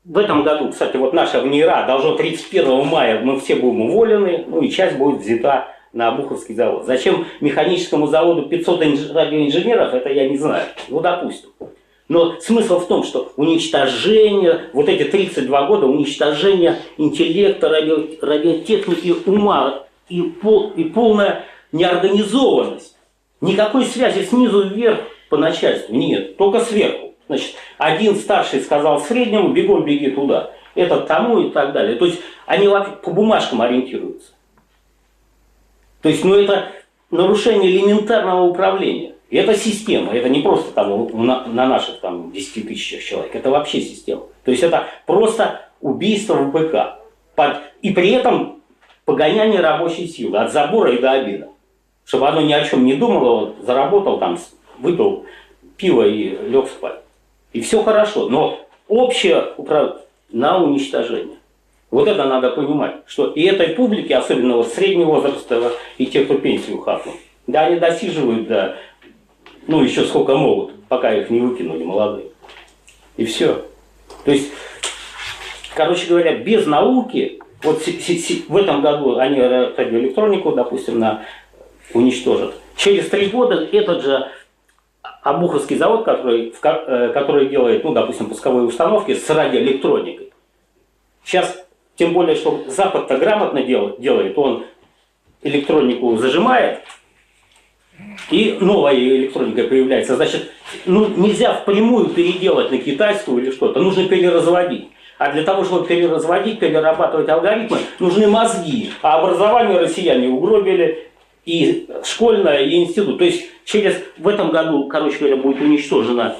[0.04, 4.60] в этом году, кстати, вот наша ВНИРА должно 31 мая мы все будем уволены, ну
[4.60, 6.84] и часть будет взята на Обуховский завод.
[6.84, 8.80] Зачем механическому заводу 500
[9.14, 10.64] радиоинженеров, это я не знаю.
[10.88, 11.50] Ну, допустим.
[12.08, 19.84] Но смысл в том, что уничтожение, вот эти 32 года уничтожение интеллекта, радио, радиотехники, ума
[20.10, 22.94] и, пол, и полная неорганизованность.
[23.40, 24.98] Никакой связи снизу вверх
[25.30, 27.13] по начальству нет, только сверху.
[27.26, 30.50] Значит, один старший сказал среднему, бегом беги туда.
[30.74, 31.96] Этот тому и так далее.
[31.96, 34.32] То есть они по бумажкам ориентируются.
[36.02, 36.68] То есть, ну это
[37.10, 39.14] нарушение элементарного управления.
[39.30, 43.50] И это система, это не просто там на, на наших там 10 тысячах человек, это
[43.50, 44.22] вообще система.
[44.44, 46.92] То есть это просто убийство в.
[47.82, 48.60] И при этом
[49.04, 51.48] погоняние рабочей силы от забора и до обеда.
[52.04, 54.38] Чтобы оно ни о чем не думало, заработал там,
[54.78, 55.24] выпил
[55.76, 57.00] пиво и лег спать.
[57.54, 60.00] И все хорошо, но общее управление
[60.30, 61.36] на уничтожение.
[61.90, 66.36] Вот это надо понимать, что и этой публике, особенно вот среднего возраста, и те, кто
[66.36, 67.14] пенсию хапнул,
[67.46, 68.76] да, они досиживают до,
[69.68, 72.26] ну, еще сколько могут, пока их не выкинули молодые.
[73.16, 73.64] И все.
[74.24, 74.50] То есть,
[75.76, 81.24] короче говоря, без науки, вот в этом году они радиоэлектронику, допустим, на,
[81.92, 82.54] уничтожат.
[82.76, 84.28] Через три года этот же
[85.24, 90.32] Обуховский завод, который, э, который делает, ну, допустим, пусковые установки с радиоэлектроникой.
[91.24, 91.66] Сейчас,
[91.96, 94.66] тем более, что Запад-то грамотно делает, делает, он
[95.42, 96.80] электронику зажимает,
[98.30, 100.16] и новая электроника появляется.
[100.16, 100.50] Значит,
[100.84, 104.88] ну, нельзя впрямую переделать на китайскую или что-то, нужно переразводить.
[105.16, 108.90] А для того, чтобы переразводить, перерабатывать алгоритмы, нужны мозги.
[109.00, 111.08] А образование россияне угробили,
[111.44, 113.18] и школьное, и институт.
[113.18, 116.36] То есть через, в этом году, короче говоря, будет уничтожено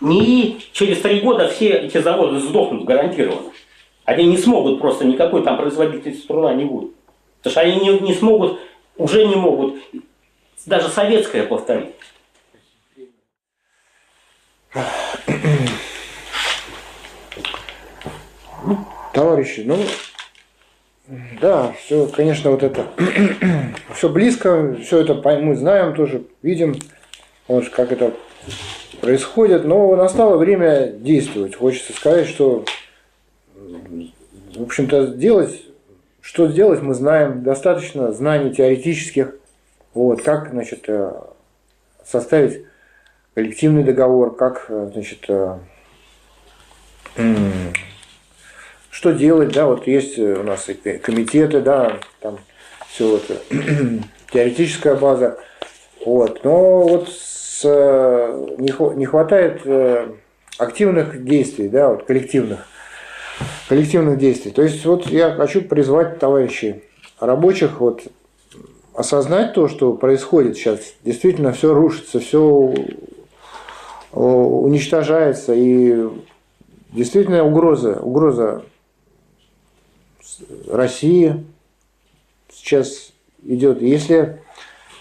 [0.00, 3.52] НИИ, через три года все эти заводы сдохнут гарантированно.
[4.04, 6.92] Они не смогут просто, никакой там производительности труда не будет.
[7.38, 8.60] Потому что они не, не смогут,
[8.96, 9.76] уже не могут,
[10.64, 11.90] даже советское повторить.
[19.12, 19.78] Товарищи, ну,
[21.40, 22.86] да, все, конечно, вот это,
[23.94, 26.74] все близко, все это мы знаем тоже, видим,
[27.46, 28.12] вот, как это
[29.00, 31.54] происходит, но настало время действовать.
[31.54, 32.64] Хочется сказать, что,
[33.54, 35.62] в общем-то, сделать,
[36.20, 39.36] что сделать, мы знаем, достаточно знаний теоретических,
[39.94, 41.12] вот, как, значит, э,
[42.04, 42.64] составить
[43.34, 45.58] коллективный договор, как, э, значит, э,
[48.96, 52.38] что делать, да, вот есть у нас и комитеты, да, там
[52.88, 53.36] все это,
[54.32, 55.38] теоретическая база,
[56.02, 60.12] вот, но вот с, не, не хватает э,
[60.56, 62.66] активных действий, да, вот коллективных,
[63.68, 64.50] коллективных действий.
[64.50, 66.82] То есть вот я хочу призвать товарищей
[67.20, 68.00] рабочих вот
[68.94, 70.80] осознать то, что происходит сейчас.
[71.04, 72.72] Действительно, все рушится, все
[74.12, 76.08] уничтожается, и
[76.92, 78.64] действительно угроза, угроза
[80.68, 81.44] России
[82.52, 83.12] сейчас
[83.44, 83.82] идет.
[83.82, 84.40] Если,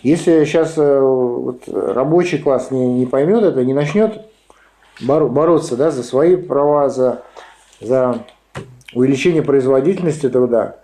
[0.03, 4.21] если сейчас э, вот, рабочий класс не, не поймет это, не начнет
[5.01, 7.23] боро- бороться да, за свои права, за,
[7.81, 8.25] за
[8.93, 10.77] увеличение производительности труда,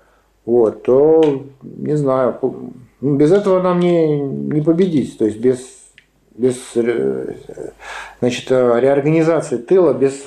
[0.45, 5.17] вот, то, не знаю, ну, без этого нам не, не победить.
[5.17, 5.59] То есть без,
[6.35, 7.35] без э,
[8.19, 10.25] значит, э, реорганизации тыла, без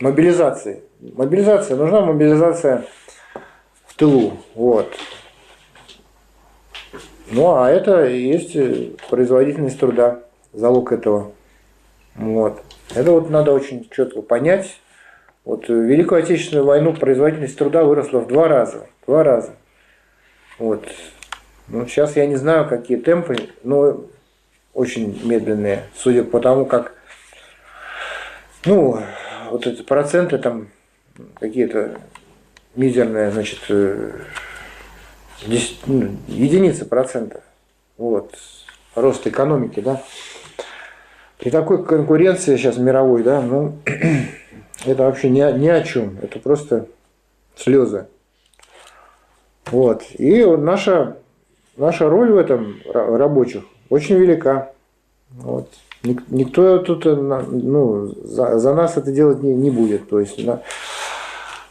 [0.00, 0.82] мобилизации.
[1.00, 2.84] Мобилизация, нужна мобилизация
[4.02, 4.32] тылу.
[4.56, 4.92] Вот.
[7.30, 8.56] Ну, а это и есть
[9.08, 11.30] производительность труда, залог этого.
[12.16, 12.60] Вот.
[12.96, 14.80] Это вот надо очень четко понять.
[15.44, 18.88] Вот в Великую Отечественную войну производительность труда выросла в два раза.
[19.06, 19.54] Два раза.
[20.58, 20.84] Вот.
[21.68, 24.04] Ну, сейчас я не знаю, какие темпы, но
[24.74, 26.94] очень медленные, судя по тому, как,
[28.64, 28.98] ну,
[29.50, 30.70] вот эти проценты там
[31.38, 32.00] какие-то
[32.74, 33.60] мизерные, значит,
[35.46, 37.42] 10, ну, единицы процентов.
[37.98, 38.34] Вот.
[38.94, 40.02] Рост экономики, да.
[41.38, 43.78] При такой конкуренции сейчас мировой, да, ну,
[44.84, 46.18] это вообще ни, ни о чем.
[46.22, 46.86] Это просто
[47.56, 48.06] слезы.
[49.70, 50.04] Вот.
[50.18, 51.16] И наша
[51.76, 54.72] наша роль в этом рабочих очень велика.
[55.30, 55.68] Вот.
[56.02, 60.08] Никто тут э, ну, за, за нас это делать не, не будет.
[60.08, 60.38] То есть.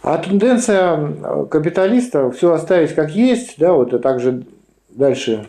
[0.03, 4.45] А тенденция капиталиста все оставить как есть, да, вот и также
[4.89, 5.47] дальше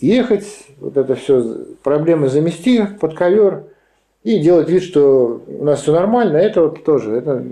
[0.00, 0.46] ехать,
[0.80, 3.64] вот это все проблемы замести под ковер
[4.24, 7.44] и делать вид, что у нас все нормально, это вот тоже, это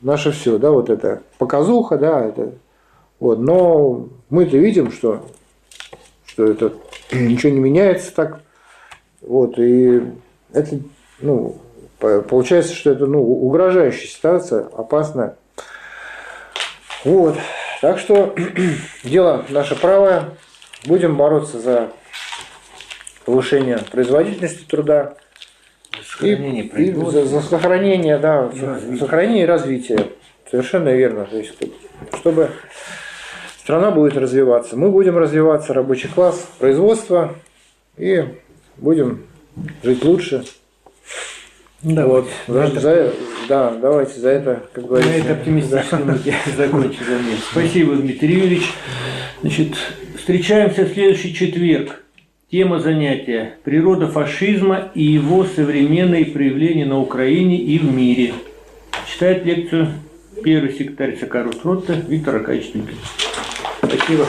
[0.00, 2.52] наше все, да, вот это показуха, да, это
[3.18, 5.22] вот, но мы-то видим, что
[6.32, 6.72] что это
[7.12, 8.40] ничего не меняется так.
[9.20, 10.02] Вот, и
[10.52, 10.78] это,
[11.20, 11.56] ну,
[11.98, 15.36] получается, что это, ну, угрожающая ситуация, опасная.
[17.04, 17.36] Вот,
[17.80, 18.34] так что
[19.04, 20.30] дело наше правое.
[20.84, 21.90] Будем бороться за
[23.24, 25.14] повышение производительности труда.
[26.20, 30.08] И, и за, за сохранение, да, и сохранение и развитие.
[30.50, 31.24] Совершенно верно.
[31.24, 31.54] То есть,
[32.18, 32.50] чтобы
[33.58, 34.76] страна будет развиваться.
[34.76, 37.34] Мы будем развиваться, рабочий класс, производство,
[37.96, 38.24] и
[38.76, 39.26] будем
[39.82, 40.44] жить лучше.
[41.82, 42.28] Да, вот.
[42.46, 43.12] За, за,
[43.52, 45.12] да, давайте за это, как говорится.
[45.12, 46.16] На это оптимистическом да.
[46.56, 47.02] закончим
[47.50, 48.72] Спасибо, Дмитрий Юрьевич.
[49.42, 49.74] Значит,
[50.16, 52.02] встречаемся в следующий четверг.
[52.50, 58.32] Тема занятия– природа фашизма и его современные проявления на Украине и в мире.
[59.06, 59.88] Читает лекцию
[60.42, 62.72] первый секретарь ЦК Русрота Виктор Акаевич.
[63.82, 64.24] Спасибо.